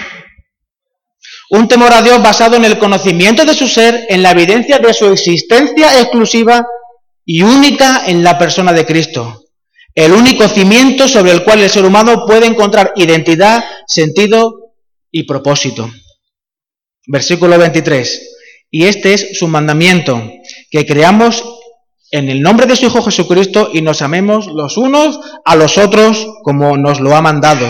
Un 1.51 1.69
temor 1.69 1.93
a 1.93 2.01
Dios 2.01 2.23
basado 2.23 2.57
en 2.57 2.65
el 2.65 2.79
conocimiento 2.79 3.45
de 3.45 3.53
su 3.53 3.69
ser, 3.69 4.07
en 4.09 4.23
la 4.23 4.31
evidencia 4.31 4.79
de 4.79 4.95
su 4.95 5.07
existencia 5.13 6.01
exclusiva 6.01 6.65
y 7.27 7.43
única 7.43 8.05
en 8.07 8.25
la 8.25 8.39
persona 8.39 8.73
de 8.73 8.87
Cristo. 8.87 9.45
El 9.95 10.13
único 10.13 10.49
cimiento 10.49 11.07
sobre 11.07 11.33
el 11.33 11.45
cual 11.45 11.61
el 11.61 11.69
ser 11.69 11.85
humano 11.85 12.25
puede 12.27 12.47
encontrar 12.47 12.95
identidad, 12.97 13.63
sentido 13.87 14.73
y 15.11 15.25
propósito. 15.25 15.91
Versículo 17.07 17.59
23. 17.59 18.37
Y 18.71 18.85
este 18.85 19.15
es 19.15 19.39
su 19.39 19.49
mandamiento, 19.49 20.23
que 20.71 20.87
creamos 20.87 21.45
en 22.11 22.29
el 22.29 22.43
nombre 22.43 22.67
de 22.67 22.77
su 22.77 22.87
Hijo 22.87 23.03
Jesucristo 23.03 23.71
y 23.73 23.83
nos 23.83 24.03
amemos 24.03 24.47
los 24.47 24.77
unos 24.77 25.21
a 25.45 25.57
los 25.57 25.79
otros 25.79 26.27
como 26.43 26.77
nos 26.77 27.01
lo 27.01 27.15
ha 27.15 27.23
mandado 27.23 27.67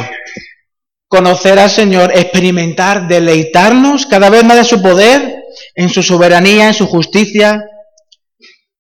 conocer 1.13 1.59
al 1.59 1.69
Señor, 1.69 2.11
experimentar, 2.15 3.07
deleitarnos 3.07 4.07
cada 4.07 4.31
vez 4.31 4.45
más 4.45 4.57
de 4.57 4.65
su 4.65 4.81
poder, 4.81 5.45
en 5.75 5.91
su 5.91 6.03
soberanía, 6.03 6.69
en 6.69 6.73
su 6.73 6.87
justicia, 6.87 7.63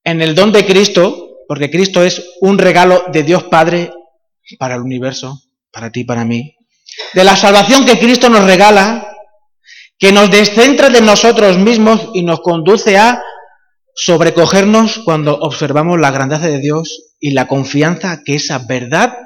en 0.03 0.23
el 0.23 0.35
don 0.35 0.51
de 0.51 0.65
Cristo, 0.65 1.43
porque 1.47 1.71
Cristo 1.71 2.03
es 2.03 2.31
un 2.41 2.57
regalo 2.57 3.05
de 3.12 3.23
Dios 3.23 3.43
Padre 3.43 3.93
para 4.59 4.77
el 4.77 4.81
universo, 4.81 5.43
para 5.71 5.93
ti, 5.93 6.05
para 6.05 6.25
mí. 6.25 6.57
De 7.12 7.23
la 7.23 7.37
salvación 7.37 7.85
que 7.85 7.99
Cristo 7.99 8.31
nos 8.31 8.45
regala, 8.45 9.12
que 10.03 10.11
nos 10.11 10.33
descentra 10.33 10.91
de 10.91 11.01
nosotros 11.01 11.59
mismos 11.59 12.11
y 12.12 12.25
nos 12.25 12.41
conduce 12.41 12.99
a 12.99 13.23
sobrecogernos 13.95 14.99
cuando 15.05 15.38
observamos 15.38 16.01
la 16.01 16.11
grandeza 16.11 16.49
de 16.49 16.59
Dios 16.59 17.15
y 17.21 17.31
la 17.31 17.47
confianza 17.47 18.25
que 18.25 18.35
esa 18.35 18.59
verdad 18.59 19.17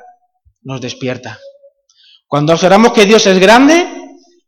nos 0.61 0.83
despierta. 0.83 1.39
Cuando 2.27 2.53
observamos 2.53 2.93
que 2.93 3.07
Dios 3.07 3.27
es 3.27 3.39
grande, 3.39 3.89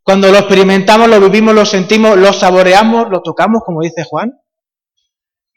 cuando 0.03 0.31
lo 0.31 0.37
experimentamos, 0.37 1.09
lo 1.09 1.19
vivimos, 1.19 1.55
lo 1.55 1.65
sentimos, 1.65 2.15
lo 2.15 2.31
saboreamos, 2.31 3.09
lo 3.09 3.23
tocamos, 3.23 3.63
como 3.65 3.81
dice 3.81 4.03
Juan, 4.03 4.39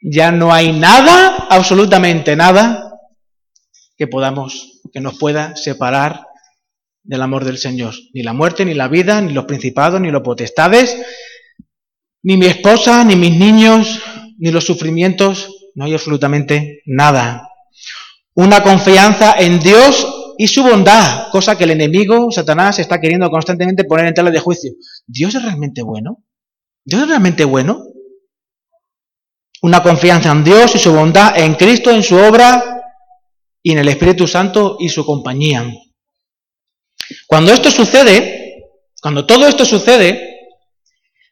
ya 0.01 0.31
no 0.31 0.51
hay 0.51 0.71
nada, 0.71 1.45
absolutamente 1.51 2.35
nada, 2.35 2.97
que 3.95 4.07
podamos, 4.07 4.81
que 4.91 5.01
nos 5.01 5.19
pueda 5.19 5.55
separar 5.55 6.25
del 7.03 7.21
amor 7.21 7.45
del 7.45 7.57
Señor. 7.57 7.93
Ni 8.13 8.23
la 8.23 8.33
muerte, 8.33 8.65
ni 8.65 8.73
la 8.73 8.87
vida, 8.87 9.21
ni 9.21 9.33
los 9.33 9.45
principados, 9.45 9.99
ni 9.99 10.09
los 10.09 10.21
potestades, 10.21 10.97
ni 12.23 12.37
mi 12.37 12.45
esposa, 12.45 13.03
ni 13.03 13.15
mis 13.15 13.37
niños, 13.37 14.01
ni 14.37 14.51
los 14.51 14.63
sufrimientos, 14.63 15.49
no 15.75 15.85
hay 15.85 15.93
absolutamente 15.93 16.81
nada. 16.85 17.49
Una 18.35 18.63
confianza 18.63 19.35
en 19.37 19.59
Dios 19.59 20.07
y 20.37 20.47
su 20.47 20.63
bondad, 20.63 21.29
cosa 21.31 21.57
que 21.57 21.65
el 21.65 21.71
enemigo, 21.71 22.31
Satanás, 22.31 22.79
está 22.79 22.99
queriendo 22.99 23.29
constantemente 23.29 23.83
poner 23.83 24.07
en 24.07 24.13
tela 24.13 24.31
de 24.31 24.39
juicio. 24.39 24.71
¿Dios 25.05 25.35
es 25.35 25.43
realmente 25.43 25.83
bueno? 25.83 26.23
¿Dios 26.83 27.03
es 27.03 27.07
realmente 27.07 27.45
bueno? 27.45 27.85
Una 29.61 29.83
confianza 29.83 30.31
en 30.31 30.43
Dios 30.43 30.75
y 30.75 30.79
su 30.79 30.93
bondad, 30.93 31.37
en 31.37 31.55
Cristo, 31.55 31.91
en 31.91 32.03
su 32.03 32.15
obra 32.15 32.81
y 33.61 33.71
en 33.71 33.77
el 33.77 33.87
Espíritu 33.87 34.27
Santo 34.27 34.77
y 34.79 34.89
su 34.89 35.05
compañía. 35.05 35.65
Cuando 37.27 37.53
esto 37.53 37.69
sucede, 37.69 38.69
cuando 39.01 39.25
todo 39.25 39.47
esto 39.47 39.65
sucede, 39.65 40.33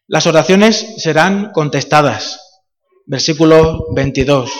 las 0.06 0.26
oraciones 0.26 0.94
serán 0.98 1.52
contestadas. 1.52 2.60
Versículo 3.06 3.86
22. 3.94 4.50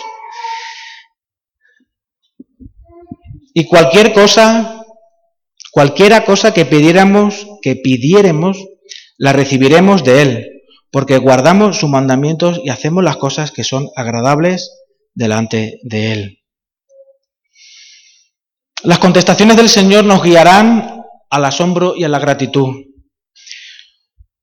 Y 3.53 3.65
cualquier 3.65 4.13
cosa, 4.13 4.83
cualquiera 5.71 6.25
cosa 6.25 6.53
que 6.53 6.65
pidiéramos, 6.65 7.45
que 7.61 7.75
pidiéramos, 7.75 8.57
la 9.17 9.31
recibiremos 9.31 10.03
de 10.03 10.21
Él, 10.23 10.47
porque 10.91 11.19
guardamos 11.19 11.77
sus 11.77 11.89
mandamientos 11.89 12.59
y 12.63 12.69
hacemos 12.69 13.03
las 13.03 13.17
cosas 13.17 13.51
que 13.51 13.63
son 13.63 13.89
agradables 13.95 14.71
delante 15.13 15.79
de 15.83 16.13
Él. 16.13 16.39
Las 18.81 18.99
contestaciones 18.99 19.55
del 19.55 19.69
Señor 19.69 20.03
nos 20.03 20.23
guiarán 20.23 21.02
al 21.33 21.45
asombro 21.45 21.95
y 21.95 22.03
a 22.03 22.09
la 22.09 22.19
gratitud. 22.19 22.85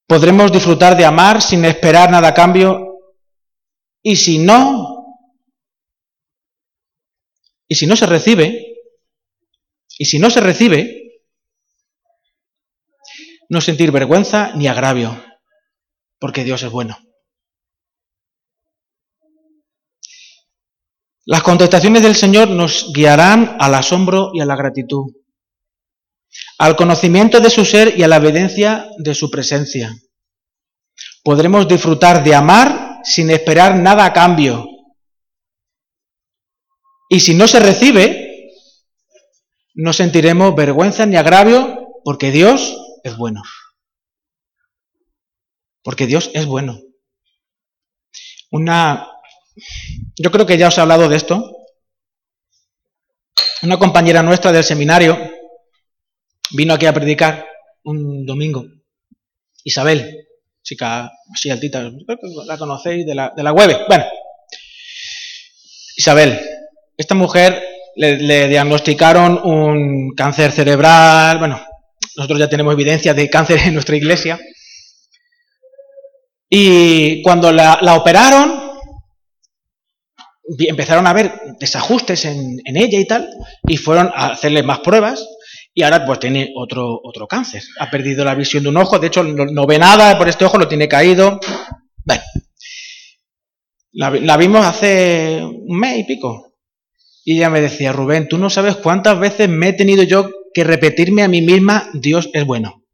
Podremos 0.09 0.51
disfrutar 0.51 0.97
de 0.97 1.05
amar 1.05 1.41
sin 1.41 1.65
esperar 1.65 2.11
nada 2.11 2.29
a 2.29 2.35
cambio 2.35 2.99
y 4.03 4.17
si 4.17 4.39
no, 4.39 5.23
y 7.69 7.77
si 7.77 7.87
no 7.87 7.95
se 7.95 8.07
recibe, 8.07 8.75
y 9.99 10.05
si 10.05 10.19
no 10.19 10.31
se 10.31 10.41
recibe, 10.41 11.23
no 13.49 13.61
sentir 13.61 13.93
vergüenza 13.93 14.53
ni 14.57 14.67
agravio, 14.67 15.17
porque 16.19 16.43
Dios 16.43 16.65
es 16.65 16.73
bueno. 16.73 16.99
Las 21.25 21.45
contestaciones 21.45 22.03
del 22.03 22.17
Señor 22.17 22.49
nos 22.49 22.93
guiarán 22.93 23.57
al 23.61 23.77
asombro 23.77 24.33
y 24.35 24.41
a 24.41 24.45
la 24.45 24.57
gratitud, 24.57 25.20
al 26.61 26.77
conocimiento 26.77 27.41
de 27.41 27.49
su 27.49 27.65
ser 27.65 27.99
y 27.99 28.03
a 28.03 28.09
la 28.09 28.17
evidencia 28.17 28.87
de 28.99 29.15
su 29.15 29.31
presencia. 29.31 29.97
Podremos 31.25 31.67
disfrutar 31.67 32.23
de 32.23 32.35
amar 32.35 32.99
sin 33.03 33.31
esperar 33.31 33.77
nada 33.77 34.05
a 34.05 34.13
cambio. 34.13 34.67
Y 37.09 37.21
si 37.21 37.33
no 37.33 37.49
se 37.49 37.61
recibe, 37.61 38.51
no 39.73 39.95
sentiremos 39.95 40.55
vergüenza 40.55 41.07
ni 41.07 41.17
agravio 41.17 41.87
porque 42.05 42.31
Dios 42.31 42.77
es 43.05 43.17
bueno. 43.17 43.43
Porque 45.83 46.07
Dios 46.07 46.31
es 46.35 46.45
bueno. 46.45 46.79
Una, 48.51 49.09
yo 50.19 50.31
creo 50.31 50.45
que 50.45 50.59
ya 50.59 50.69
os 50.69 50.77
he 50.77 50.83
hablado 50.83 51.09
de 51.09 51.17
esto. 51.17 51.57
Una 53.63 53.79
compañera 53.79 54.23
nuestra 54.23 54.53
del 54.53 54.65
seminario 54.65 55.30
vino 56.53 56.75
aquí 56.75 56.87
a 56.87 56.95
predicar 56.95 57.47
un 57.85 58.27
domingo. 58.27 58.65
Isabel, 59.65 60.27
chica 60.63 61.11
así 61.33 61.51
altita, 61.51 61.91
la 62.47 62.59
conocéis 62.59 63.07
de 63.07 63.15
la, 63.15 63.33
de 63.37 63.43
la 63.43 63.53
web. 63.53 63.77
Bueno, 63.89 64.05
Isabel, 65.97 66.41
esta 66.97 67.15
mujer 67.15 67.63
le, 67.97 68.49
diagnosticaron 68.49 69.41
un 69.45 70.15
cáncer 70.15 70.53
cerebral, 70.53 71.39
bueno, 71.39 71.61
nosotros 72.17 72.39
ya 72.39 72.49
tenemos 72.49 72.73
evidencia 72.73 73.15
de 73.15 73.29
cáncer 73.29 73.59
en 73.67 73.75
nuestra 73.75 73.97
iglesia. 73.97 74.39
Y 76.49 77.23
cuando 77.23 77.53
la, 77.53 77.79
operaron, 77.95 78.79
empezaron 80.59 81.07
a 81.07 81.13
ver 81.13 81.33
desajustes 81.61 82.25
en, 82.25 82.61
ella 82.65 82.99
y 82.99 83.07
tal, 83.07 83.29
y 83.67 83.77
fueron 83.77 84.11
a 84.15 84.31
hacerle 84.33 84.63
más 84.63 84.81
pruebas, 84.81 85.25
y 85.73 85.83
ahora 85.83 86.05
pues 86.05 86.19
tiene 86.21 86.53
otro, 86.57 87.01
otro 87.03 87.27
cáncer. 87.27 87.63
Ha 87.79 87.91
perdido 87.91 88.25
la 88.25 88.35
visión 88.35 88.63
de 88.63 88.69
un 88.69 88.77
ojo, 88.77 88.99
de 88.99 89.07
hecho 89.07 89.23
no, 89.23 89.67
ve 89.67 89.79
nada 89.79 90.19
por 90.19 90.29
este 90.29 90.45
ojo, 90.45 90.59
lo 90.59 90.69
tiene 90.69 90.89
caído. 90.89 91.41
Bueno, 92.05 92.23
la, 93.93 94.11
la, 94.11 94.37
vimos 94.37 94.65
hace 94.65 95.41
un 95.43 95.79
mes 95.79 95.99
y 95.99 96.05
pico. 96.05 96.55
Y 97.25 97.37
ella 97.37 97.51
me 97.51 97.61
decía, 97.61 97.93
Rubén, 97.93 98.29
tú 98.29 98.39
no 98.39 98.51
sabes 98.51 98.77
cuántas 98.77 99.19
veces 99.19 99.49
me 99.49 99.69
he 99.69 99.73
tenido 99.73 100.03
yo 100.03 100.31
que 100.53 100.65
repetirme 100.65 101.23
a 101.23 101.29
mí 101.29 101.43
misma, 101.43 101.89
Dios 101.93 102.31
es 102.33 102.45
bueno. 102.45 102.85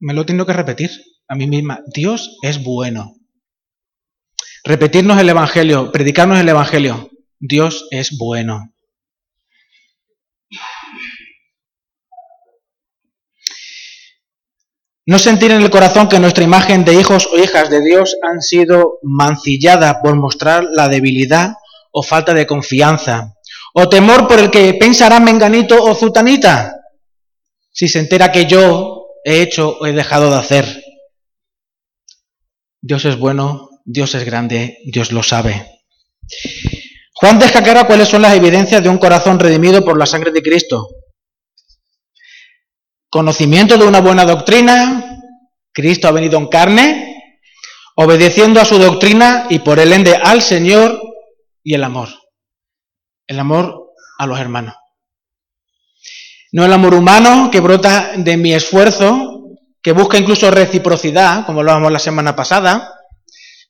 Me 0.00 0.14
lo 0.14 0.24
tengo 0.24 0.46
que 0.46 0.52
repetir 0.52 0.90
a 1.26 1.34
mí 1.34 1.46
misma, 1.46 1.82
Dios 1.92 2.38
es 2.42 2.62
bueno. 2.62 3.16
Repetirnos 4.64 5.20
el 5.20 5.28
Evangelio, 5.28 5.90
predicarnos 5.92 6.38
el 6.38 6.48
Evangelio, 6.48 7.10
Dios 7.38 7.86
es 7.90 8.16
bueno. 8.16 8.72
No 15.08 15.18
sentir 15.18 15.50
en 15.52 15.62
el 15.62 15.70
corazón 15.70 16.06
que 16.06 16.18
nuestra 16.18 16.44
imagen 16.44 16.84
de 16.84 16.92
hijos 16.92 17.30
o 17.32 17.38
hijas 17.38 17.70
de 17.70 17.80
Dios 17.80 18.18
han 18.20 18.42
sido 18.42 18.98
mancillada 19.02 20.02
por 20.02 20.14
mostrar 20.16 20.66
la 20.70 20.90
debilidad 20.90 21.54
o 21.90 22.02
falta 22.02 22.34
de 22.34 22.46
confianza, 22.46 23.32
o 23.72 23.88
temor 23.88 24.28
por 24.28 24.38
el 24.38 24.50
que 24.50 24.74
pensará 24.74 25.18
menganito 25.18 25.82
o 25.82 25.94
zutanita, 25.94 26.74
si 27.72 27.88
se 27.88 28.00
entera 28.00 28.30
que 28.30 28.44
yo 28.44 29.06
he 29.24 29.40
hecho 29.40 29.78
o 29.80 29.86
he 29.86 29.94
dejado 29.94 30.30
de 30.30 30.36
hacer. 30.36 30.84
Dios 32.82 33.06
es 33.06 33.18
bueno, 33.18 33.70
Dios 33.86 34.14
es 34.14 34.26
grande, 34.26 34.76
Dios 34.84 35.10
lo 35.10 35.22
sabe. 35.22 35.80
Juan 37.14 37.38
deja 37.38 37.86
cuáles 37.86 38.08
son 38.08 38.20
las 38.20 38.34
evidencias 38.34 38.82
de 38.82 38.90
un 38.90 38.98
corazón 38.98 39.40
redimido 39.40 39.82
por 39.82 39.98
la 39.98 40.04
sangre 40.04 40.32
de 40.32 40.42
Cristo 40.42 40.86
conocimiento 43.10 43.76
de 43.76 43.86
una 43.86 44.00
buena 44.00 44.24
doctrina, 44.24 45.20
Cristo 45.72 46.08
ha 46.08 46.12
venido 46.12 46.38
en 46.38 46.48
carne, 46.48 47.32
obedeciendo 47.96 48.60
a 48.60 48.64
su 48.64 48.78
doctrina 48.78 49.46
y 49.48 49.60
por 49.60 49.78
el 49.78 49.92
ende 49.92 50.16
al 50.16 50.42
Señor 50.42 51.00
y 51.62 51.74
el 51.74 51.84
amor. 51.84 52.08
El 53.26 53.38
amor 53.40 53.92
a 54.18 54.26
los 54.26 54.38
hermanos. 54.38 54.74
No 56.52 56.64
el 56.64 56.72
amor 56.72 56.94
humano 56.94 57.50
que 57.50 57.60
brota 57.60 58.12
de 58.16 58.36
mi 58.36 58.54
esfuerzo, 58.54 59.44
que 59.82 59.92
busca 59.92 60.18
incluso 60.18 60.50
reciprocidad, 60.50 61.44
como 61.44 61.62
lo 61.62 61.72
hablamos 61.72 61.92
la 61.92 61.98
semana 61.98 62.34
pasada. 62.34 62.94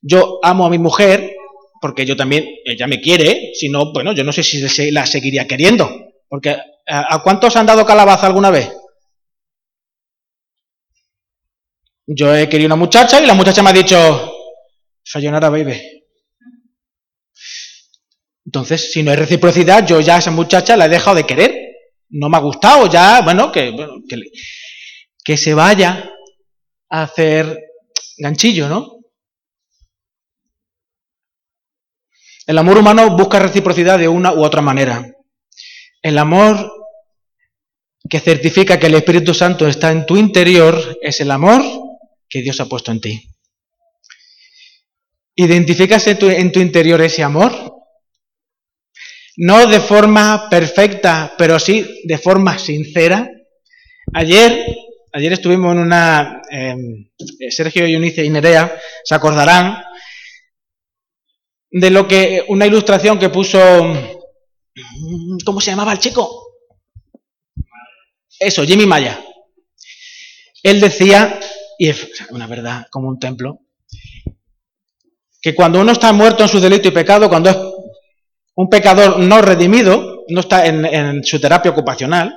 Yo 0.00 0.38
amo 0.42 0.66
a 0.66 0.70
mi 0.70 0.78
mujer 0.78 1.32
porque 1.80 2.04
yo 2.04 2.16
también, 2.16 2.46
ella 2.64 2.86
me 2.86 3.00
quiere, 3.00 3.52
si 3.54 3.68
no, 3.68 3.92
bueno, 3.92 4.12
yo 4.12 4.24
no 4.24 4.32
sé 4.32 4.42
si 4.42 4.90
la 4.90 5.06
seguiría 5.06 5.46
queriendo. 5.46 5.90
Porque 6.28 6.56
¿a 6.86 7.22
cuántos 7.22 7.56
han 7.56 7.66
dado 7.66 7.86
calabaza 7.86 8.26
alguna 8.26 8.50
vez? 8.50 8.70
Yo 12.10 12.34
he 12.34 12.48
querido 12.48 12.68
una 12.68 12.76
muchacha 12.76 13.20
y 13.20 13.26
la 13.26 13.34
muchacha 13.34 13.62
me 13.62 13.68
ha 13.68 13.74
dicho, 13.74 14.32
Sayonara, 15.04 15.50
baby. 15.50 15.78
Entonces, 18.46 18.90
si 18.90 19.02
no 19.02 19.10
hay 19.10 19.18
reciprocidad, 19.18 19.86
yo 19.86 20.00
ya 20.00 20.16
a 20.16 20.18
esa 20.20 20.30
muchacha 20.30 20.74
la 20.74 20.86
he 20.86 20.88
dejado 20.88 21.16
de 21.16 21.26
querer. 21.26 21.54
No 22.08 22.30
me 22.30 22.38
ha 22.38 22.40
gustado, 22.40 22.90
ya, 22.90 23.20
bueno, 23.20 23.52
que, 23.52 23.76
que, 24.08 24.22
que 25.22 25.36
se 25.36 25.52
vaya 25.52 26.10
a 26.88 27.02
hacer 27.02 27.58
ganchillo, 28.16 28.70
¿no? 28.70 29.00
El 32.46 32.56
amor 32.56 32.78
humano 32.78 33.14
busca 33.14 33.38
reciprocidad 33.38 33.98
de 33.98 34.08
una 34.08 34.32
u 34.32 34.42
otra 34.42 34.62
manera. 34.62 35.06
El 36.00 36.16
amor 36.16 36.72
que 38.08 38.18
certifica 38.18 38.78
que 38.78 38.86
el 38.86 38.94
Espíritu 38.94 39.34
Santo 39.34 39.68
está 39.68 39.92
en 39.92 40.06
tu 40.06 40.16
interior 40.16 40.98
es 41.02 41.20
el 41.20 41.30
amor 41.30 41.87
que 42.28 42.42
Dios 42.42 42.60
ha 42.60 42.66
puesto 42.66 42.92
en 42.92 43.00
ti. 43.00 43.28
¿Identificas 45.34 46.06
en 46.08 46.50
tu, 46.52 46.60
interior 46.60 47.00
ese 47.00 47.22
amor? 47.22 47.52
No 49.36 49.66
de 49.68 49.80
forma 49.80 50.48
perfecta, 50.50 51.34
pero 51.38 51.60
sí 51.60 52.02
de 52.04 52.18
forma 52.18 52.58
sincera. 52.58 53.30
Ayer, 54.14 54.66
ayer 55.12 55.32
estuvimos 55.32 55.72
en 55.76 55.78
una, 55.78 56.42
em, 56.50 57.08
Sergio 57.50 57.86
Eunice 57.86 58.24
y 58.24 58.30
Nerea 58.30 58.80
se 59.04 59.14
acordarán 59.14 59.84
de 61.70 61.90
lo 61.90 62.08
que, 62.08 62.44
una 62.48 62.66
ilustración 62.66 63.18
que 63.18 63.28
puso, 63.28 63.60
¿cómo 65.44 65.60
se 65.60 65.70
llamaba 65.70 65.92
el 65.92 65.98
chico? 66.00 66.48
Eso, 68.40 68.64
Jimmy 68.64 68.86
Maya. 68.86 69.22
Él 70.62 70.80
decía 70.80 71.38
y 71.78 71.88
es 71.88 72.08
una 72.30 72.46
verdad 72.48 72.86
como 72.90 73.08
un 73.08 73.18
templo, 73.18 73.60
que 75.40 75.54
cuando 75.54 75.80
uno 75.80 75.92
está 75.92 76.12
muerto 76.12 76.42
en 76.42 76.48
su 76.48 76.60
delito 76.60 76.88
y 76.88 76.90
pecado, 76.90 77.28
cuando 77.28 77.50
es 77.50 77.56
un 78.56 78.68
pecador 78.68 79.20
no 79.20 79.40
redimido, 79.40 80.24
no 80.28 80.40
está 80.40 80.66
en, 80.66 81.22
su 81.22 81.40
terapia 81.40 81.70
ocupacional, 81.70 82.34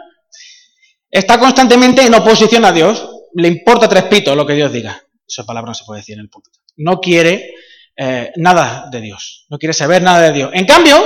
está 1.09 1.39
constantemente 1.39 2.05
en 2.05 2.13
oposición 2.13 2.63
a 2.63 2.71
Dios, 2.71 3.09
le 3.33 3.47
importa 3.47 3.89
tres 3.89 4.03
pitos 4.03 4.37
lo 4.37 4.45
que 4.45 4.53
Dios 4.53 4.71
diga. 4.71 5.01
Esa 5.27 5.43
palabra 5.43 5.71
no 5.71 5.73
se 5.73 5.85
puede 5.85 6.01
decir 6.01 6.13
en 6.13 6.21
el 6.21 6.29
púlpito. 6.29 6.59
No 6.77 6.99
quiere 6.99 7.53
eh, 7.97 8.31
nada 8.35 8.87
de 8.91 9.01
Dios, 9.01 9.47
no 9.49 9.57
quiere 9.57 9.73
saber 9.73 10.03
nada 10.03 10.21
de 10.21 10.33
Dios. 10.33 10.51
En 10.53 10.65
cambio, 10.65 11.01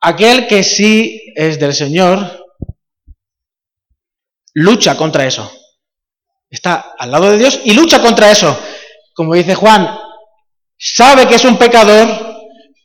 aquel 0.00 0.46
que 0.46 0.62
sí 0.62 1.32
es 1.34 1.58
del 1.58 1.72
Señor, 1.72 2.44
lucha 4.52 4.96
contra 4.96 5.26
eso. 5.26 5.50
Está 6.52 6.92
al 6.98 7.10
lado 7.10 7.30
de 7.30 7.38
Dios 7.38 7.60
y 7.64 7.72
lucha 7.72 8.02
contra 8.02 8.30
eso. 8.30 8.56
Como 9.14 9.34
dice 9.34 9.54
Juan, 9.54 9.88
sabe 10.78 11.26
que 11.26 11.36
es 11.36 11.44
un 11.46 11.56
pecador, 11.56 12.08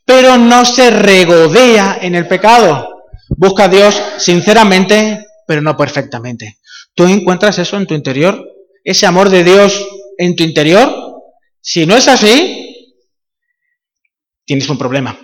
pero 0.06 0.38
no 0.38 0.64
se 0.64 0.90
regodea 0.90 1.98
en 2.00 2.14
el 2.14 2.26
pecado. 2.26 2.88
Busca 3.28 3.64
a 3.64 3.68
Dios 3.68 4.02
sinceramente, 4.16 5.22
pero 5.46 5.60
no 5.60 5.76
perfectamente. 5.76 6.60
¿Tú 6.94 7.04
encuentras 7.04 7.58
eso 7.58 7.76
en 7.76 7.86
tu 7.86 7.92
interior? 7.92 8.42
¿Ese 8.82 9.04
amor 9.04 9.28
de 9.28 9.44
Dios 9.44 9.86
en 10.16 10.34
tu 10.34 10.44
interior? 10.44 11.20
Si 11.60 11.84
no 11.84 11.94
es 11.94 12.08
así, 12.08 12.94
tienes 14.46 14.68
un 14.70 14.78
problema. 14.78 15.20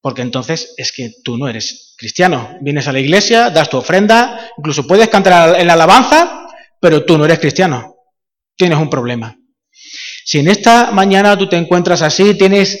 Porque 0.00 0.22
entonces 0.22 0.74
es 0.76 0.92
que 0.92 1.10
tú 1.24 1.36
no 1.36 1.48
eres 1.48 1.96
cristiano. 1.98 2.56
Vienes 2.60 2.86
a 2.86 2.92
la 2.92 3.00
iglesia, 3.00 3.50
das 3.50 3.68
tu 3.68 3.78
ofrenda, 3.78 4.48
incluso 4.58 4.86
puedes 4.86 5.08
cantar 5.08 5.58
en 5.58 5.66
la 5.66 5.72
alabanza, 5.72 6.43
pero 6.84 7.02
tú 7.02 7.16
no 7.16 7.24
eres 7.24 7.38
cristiano. 7.38 7.96
Tienes 8.58 8.76
un 8.76 8.90
problema. 8.90 9.34
Si 10.26 10.40
en 10.40 10.48
esta 10.48 10.90
mañana 10.90 11.34
tú 11.38 11.48
te 11.48 11.56
encuentras 11.56 12.02
así, 12.02 12.34
tienes 12.34 12.78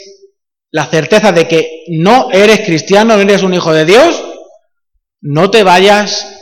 la 0.70 0.84
certeza 0.84 1.32
de 1.32 1.48
que 1.48 1.84
no 1.88 2.30
eres 2.30 2.66
cristiano, 2.66 3.16
no 3.16 3.22
eres 3.22 3.42
un 3.42 3.54
hijo 3.54 3.72
de 3.72 3.86
Dios, 3.86 4.22
no 5.22 5.50
te 5.50 5.62
vayas 5.62 6.36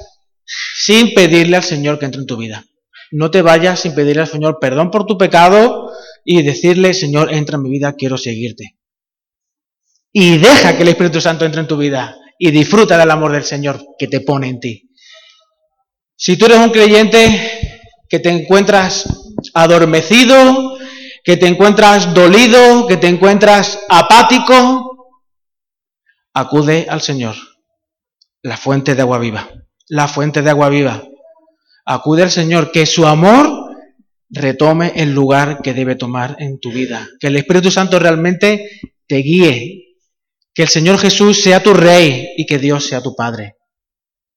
sin 0.44 1.14
pedirle 1.14 1.54
al 1.56 1.62
Señor 1.62 2.00
que 2.00 2.06
entre 2.06 2.22
en 2.22 2.26
tu 2.26 2.36
vida. 2.36 2.64
No 3.12 3.30
te 3.30 3.42
vayas 3.42 3.78
sin 3.78 3.94
pedirle 3.94 4.22
al 4.22 4.28
Señor 4.28 4.58
perdón 4.60 4.90
por 4.90 5.06
tu 5.06 5.16
pecado 5.16 5.88
y 6.24 6.42
decirle, 6.42 6.94
Señor, 6.94 7.32
entra 7.32 7.58
en 7.58 7.62
mi 7.62 7.70
vida, 7.70 7.94
quiero 7.96 8.18
seguirte. 8.18 8.76
Y 10.12 10.38
deja 10.38 10.76
que 10.76 10.82
el 10.82 10.88
Espíritu 10.88 11.20
Santo 11.20 11.44
entre 11.44 11.60
en 11.60 11.68
tu 11.68 11.76
vida 11.76 12.16
y 12.40 12.50
disfruta 12.50 12.98
del 12.98 13.12
amor 13.12 13.30
del 13.30 13.44
Señor 13.44 13.80
que 13.96 14.08
te 14.08 14.20
pone 14.20 14.48
en 14.48 14.58
ti. 14.58 14.91
Si 16.24 16.36
tú 16.36 16.46
eres 16.46 16.58
un 16.58 16.70
creyente 16.70 17.82
que 18.08 18.20
te 18.20 18.28
encuentras 18.28 19.32
adormecido, 19.54 20.78
que 21.24 21.36
te 21.36 21.48
encuentras 21.48 22.14
dolido, 22.14 22.86
que 22.86 22.96
te 22.96 23.08
encuentras 23.08 23.80
apático, 23.88 25.16
acude 26.32 26.86
al 26.88 27.00
Señor, 27.00 27.34
la 28.40 28.56
fuente 28.56 28.94
de 28.94 29.02
agua 29.02 29.18
viva, 29.18 29.50
la 29.88 30.06
fuente 30.06 30.42
de 30.42 30.50
agua 30.50 30.68
viva. 30.68 31.02
Acude 31.84 32.22
al 32.22 32.30
Señor, 32.30 32.70
que 32.70 32.86
su 32.86 33.04
amor 33.04 33.74
retome 34.30 34.92
el 34.94 35.12
lugar 35.12 35.60
que 35.60 35.74
debe 35.74 35.96
tomar 35.96 36.36
en 36.38 36.60
tu 36.60 36.70
vida, 36.70 37.08
que 37.18 37.26
el 37.26 37.36
Espíritu 37.36 37.72
Santo 37.72 37.98
realmente 37.98 38.80
te 39.08 39.16
guíe, 39.16 39.96
que 40.54 40.62
el 40.62 40.68
Señor 40.68 41.00
Jesús 41.00 41.42
sea 41.42 41.64
tu 41.64 41.74
Rey 41.74 42.28
y 42.36 42.46
que 42.46 42.60
Dios 42.60 42.86
sea 42.86 43.02
tu 43.02 43.16
Padre. 43.16 43.56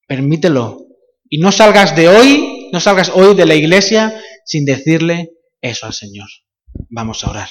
Permítelo, 0.07 0.84
y 1.36 1.38
no 1.38 1.51
salgas 1.51 1.97
de 1.97 2.07
hoy, 2.07 2.69
no 2.71 2.79
salgas 2.79 3.09
hoy 3.09 3.36
de 3.36 3.45
la 3.45 3.55
iglesia 3.55 4.23
sin 4.45 4.63
decirle 4.63 5.31
eso 5.59 5.86
al 5.86 5.91
Señor. 5.91 6.29
Vamos 6.89 7.25
a 7.25 7.29
orar. 7.29 7.49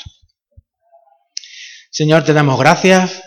Señor, 1.91 2.25
te 2.25 2.33
damos 2.33 2.59
gracias 2.59 3.23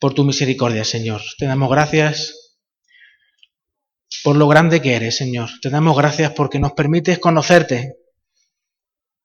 por 0.00 0.14
tu 0.14 0.24
misericordia, 0.24 0.84
Señor. 0.84 1.22
Te 1.38 1.46
damos 1.46 1.70
gracias 1.70 2.58
por 4.24 4.34
lo 4.34 4.48
grande 4.48 4.82
que 4.82 4.96
eres, 4.96 5.16
Señor. 5.16 5.48
Te 5.62 5.70
damos 5.70 5.96
gracias 5.96 6.32
porque 6.32 6.58
nos 6.58 6.72
permites 6.72 7.20
conocerte. 7.20 7.98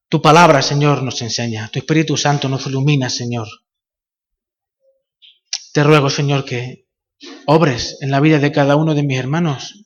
Tu 0.07 0.21
palabra, 0.21 0.61
Señor, 0.61 1.01
nos 1.01 1.19
enseña. 1.23 1.67
Tu 1.73 1.79
Espíritu 1.79 2.15
Santo 2.15 2.47
nos 2.47 2.67
ilumina, 2.67 3.09
Señor. 3.09 3.47
Te 5.73 5.83
ruego, 5.83 6.11
Señor, 6.11 6.45
que 6.45 6.88
obres 7.51 7.97
en 8.01 8.11
la 8.11 8.19
vida 8.19 8.37
de 8.37 8.51
cada 8.51 8.75
uno 8.75 8.93
de 8.93 9.01
mis 9.01 9.17
hermanos 9.17 9.83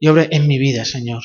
y 0.00 0.08
obres 0.08 0.28
en 0.30 0.46
mi 0.46 0.58
vida, 0.58 0.86
Señor. 0.86 1.22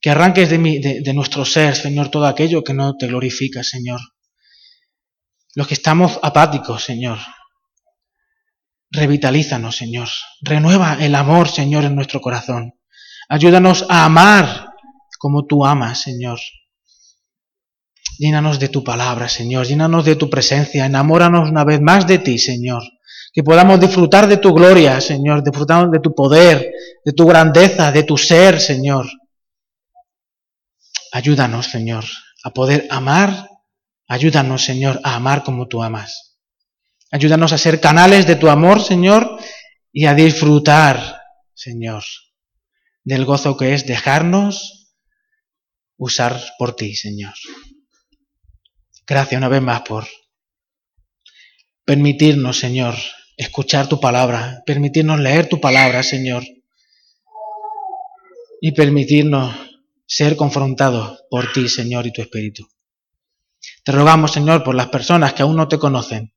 Que 0.00 0.08
arranques 0.08 0.48
de, 0.48 0.56
mi, 0.56 0.78
de, 0.78 1.12
nuestro 1.12 1.44
ser, 1.44 1.76
Señor, 1.76 2.10
todo 2.10 2.26
aquello 2.26 2.64
que 2.64 2.72
no 2.72 2.96
te 2.96 3.06
glorifica, 3.06 3.62
Señor. 3.62 4.00
Los 5.54 5.66
que 5.66 5.74
estamos 5.74 6.18
apáticos, 6.22 6.84
Señor. 6.84 7.18
Revitalízanos, 8.90 9.76
Señor. 9.76 10.08
Renueva 10.40 10.96
el 11.04 11.14
amor, 11.14 11.50
Señor, 11.50 11.84
en 11.84 11.94
nuestro 11.94 12.22
corazón. 12.22 12.80
Ayúdanos 13.28 13.84
a 13.90 14.06
amar 14.06 14.70
como 15.18 15.44
tú 15.44 15.66
amas, 15.66 16.00
Señor. 16.00 16.40
Llénanos 18.18 18.58
de 18.58 18.70
tu 18.70 18.82
palabra, 18.82 19.28
Señor. 19.28 19.66
Llénanos 19.66 20.06
de 20.06 20.16
tu 20.16 20.30
presencia. 20.30 20.86
Enamóranos 20.86 21.50
una 21.50 21.64
vez 21.64 21.82
más 21.82 22.06
de 22.06 22.18
ti, 22.18 22.38
Señor. 22.38 22.82
Que 23.38 23.44
podamos 23.44 23.78
disfrutar 23.78 24.26
de 24.26 24.38
tu 24.38 24.52
gloria, 24.52 25.00
Señor. 25.00 25.44
Disfrutar 25.44 25.88
de 25.90 26.00
tu 26.00 26.12
poder, 26.12 26.72
de 27.04 27.12
tu 27.12 27.24
grandeza, 27.24 27.92
de 27.92 28.02
tu 28.02 28.18
ser, 28.18 28.60
Señor. 28.60 29.06
Ayúdanos, 31.12 31.66
Señor, 31.66 32.04
a 32.42 32.50
poder 32.50 32.88
amar. 32.90 33.48
Ayúdanos, 34.08 34.64
Señor, 34.64 35.00
a 35.04 35.14
amar 35.14 35.44
como 35.44 35.68
tú 35.68 35.84
amas. 35.84 36.36
Ayúdanos 37.12 37.52
a 37.52 37.58
ser 37.58 37.80
canales 37.80 38.26
de 38.26 38.34
tu 38.34 38.48
amor, 38.48 38.82
Señor, 38.82 39.38
y 39.92 40.06
a 40.06 40.14
disfrutar, 40.14 41.22
Señor, 41.54 42.02
del 43.04 43.24
gozo 43.24 43.56
que 43.56 43.72
es 43.72 43.86
dejarnos 43.86 44.96
usar 45.96 46.42
por 46.58 46.74
ti, 46.74 46.96
Señor. 46.96 47.34
Gracias 49.06 49.38
una 49.38 49.48
vez 49.48 49.62
más 49.62 49.82
por 49.82 50.08
permitirnos, 51.84 52.58
Señor, 52.58 52.96
escuchar 53.38 53.88
tu 53.88 54.00
palabra, 54.00 54.62
permitirnos 54.66 55.20
leer 55.20 55.48
tu 55.48 55.60
palabra, 55.60 56.02
Señor, 56.02 56.42
y 58.60 58.72
permitirnos 58.72 59.54
ser 60.06 60.36
confrontados 60.36 61.22
por 61.30 61.52
ti, 61.52 61.68
Señor, 61.68 62.06
y 62.06 62.12
tu 62.12 62.20
Espíritu. 62.20 62.68
Te 63.84 63.92
rogamos, 63.92 64.32
Señor, 64.32 64.64
por 64.64 64.74
las 64.74 64.88
personas 64.88 65.32
que 65.32 65.42
aún 65.42 65.56
no 65.56 65.68
te 65.68 65.78
conocen. 65.78 66.34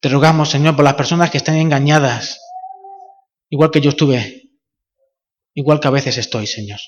Te 0.00 0.08
rogamos, 0.08 0.48
Señor, 0.48 0.76
por 0.76 0.84
las 0.84 0.94
personas 0.94 1.30
que 1.30 1.38
están 1.38 1.56
engañadas, 1.56 2.40
igual 3.50 3.72
que 3.72 3.80
yo 3.80 3.90
estuve, 3.90 4.52
igual 5.54 5.80
que 5.80 5.88
a 5.88 5.92
veces 5.92 6.16
estoy, 6.16 6.46
Señor. 6.46 6.78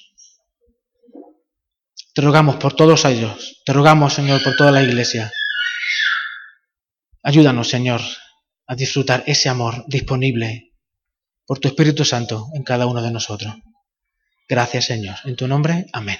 Te 2.14 2.22
rogamos 2.22 2.56
por 2.56 2.74
todos 2.74 3.04
ellos. 3.04 3.62
Te 3.64 3.72
rogamos, 3.72 4.14
Señor, 4.14 4.42
por 4.42 4.54
toda 4.54 4.70
la 4.70 4.82
iglesia. 4.82 5.32
Ayúdanos, 7.22 7.68
Señor, 7.68 8.00
a 8.70 8.76
disfrutar 8.76 9.24
ese 9.26 9.48
amor 9.48 9.84
disponible 9.88 10.70
por 11.44 11.58
tu 11.58 11.66
Espíritu 11.66 12.04
Santo 12.04 12.46
en 12.54 12.62
cada 12.62 12.86
uno 12.86 13.02
de 13.02 13.10
nosotros. 13.10 13.52
Gracias, 14.48 14.84
Señor. 14.84 15.16
En 15.24 15.34
tu 15.34 15.48
nombre, 15.48 15.86
amén. 15.92 16.18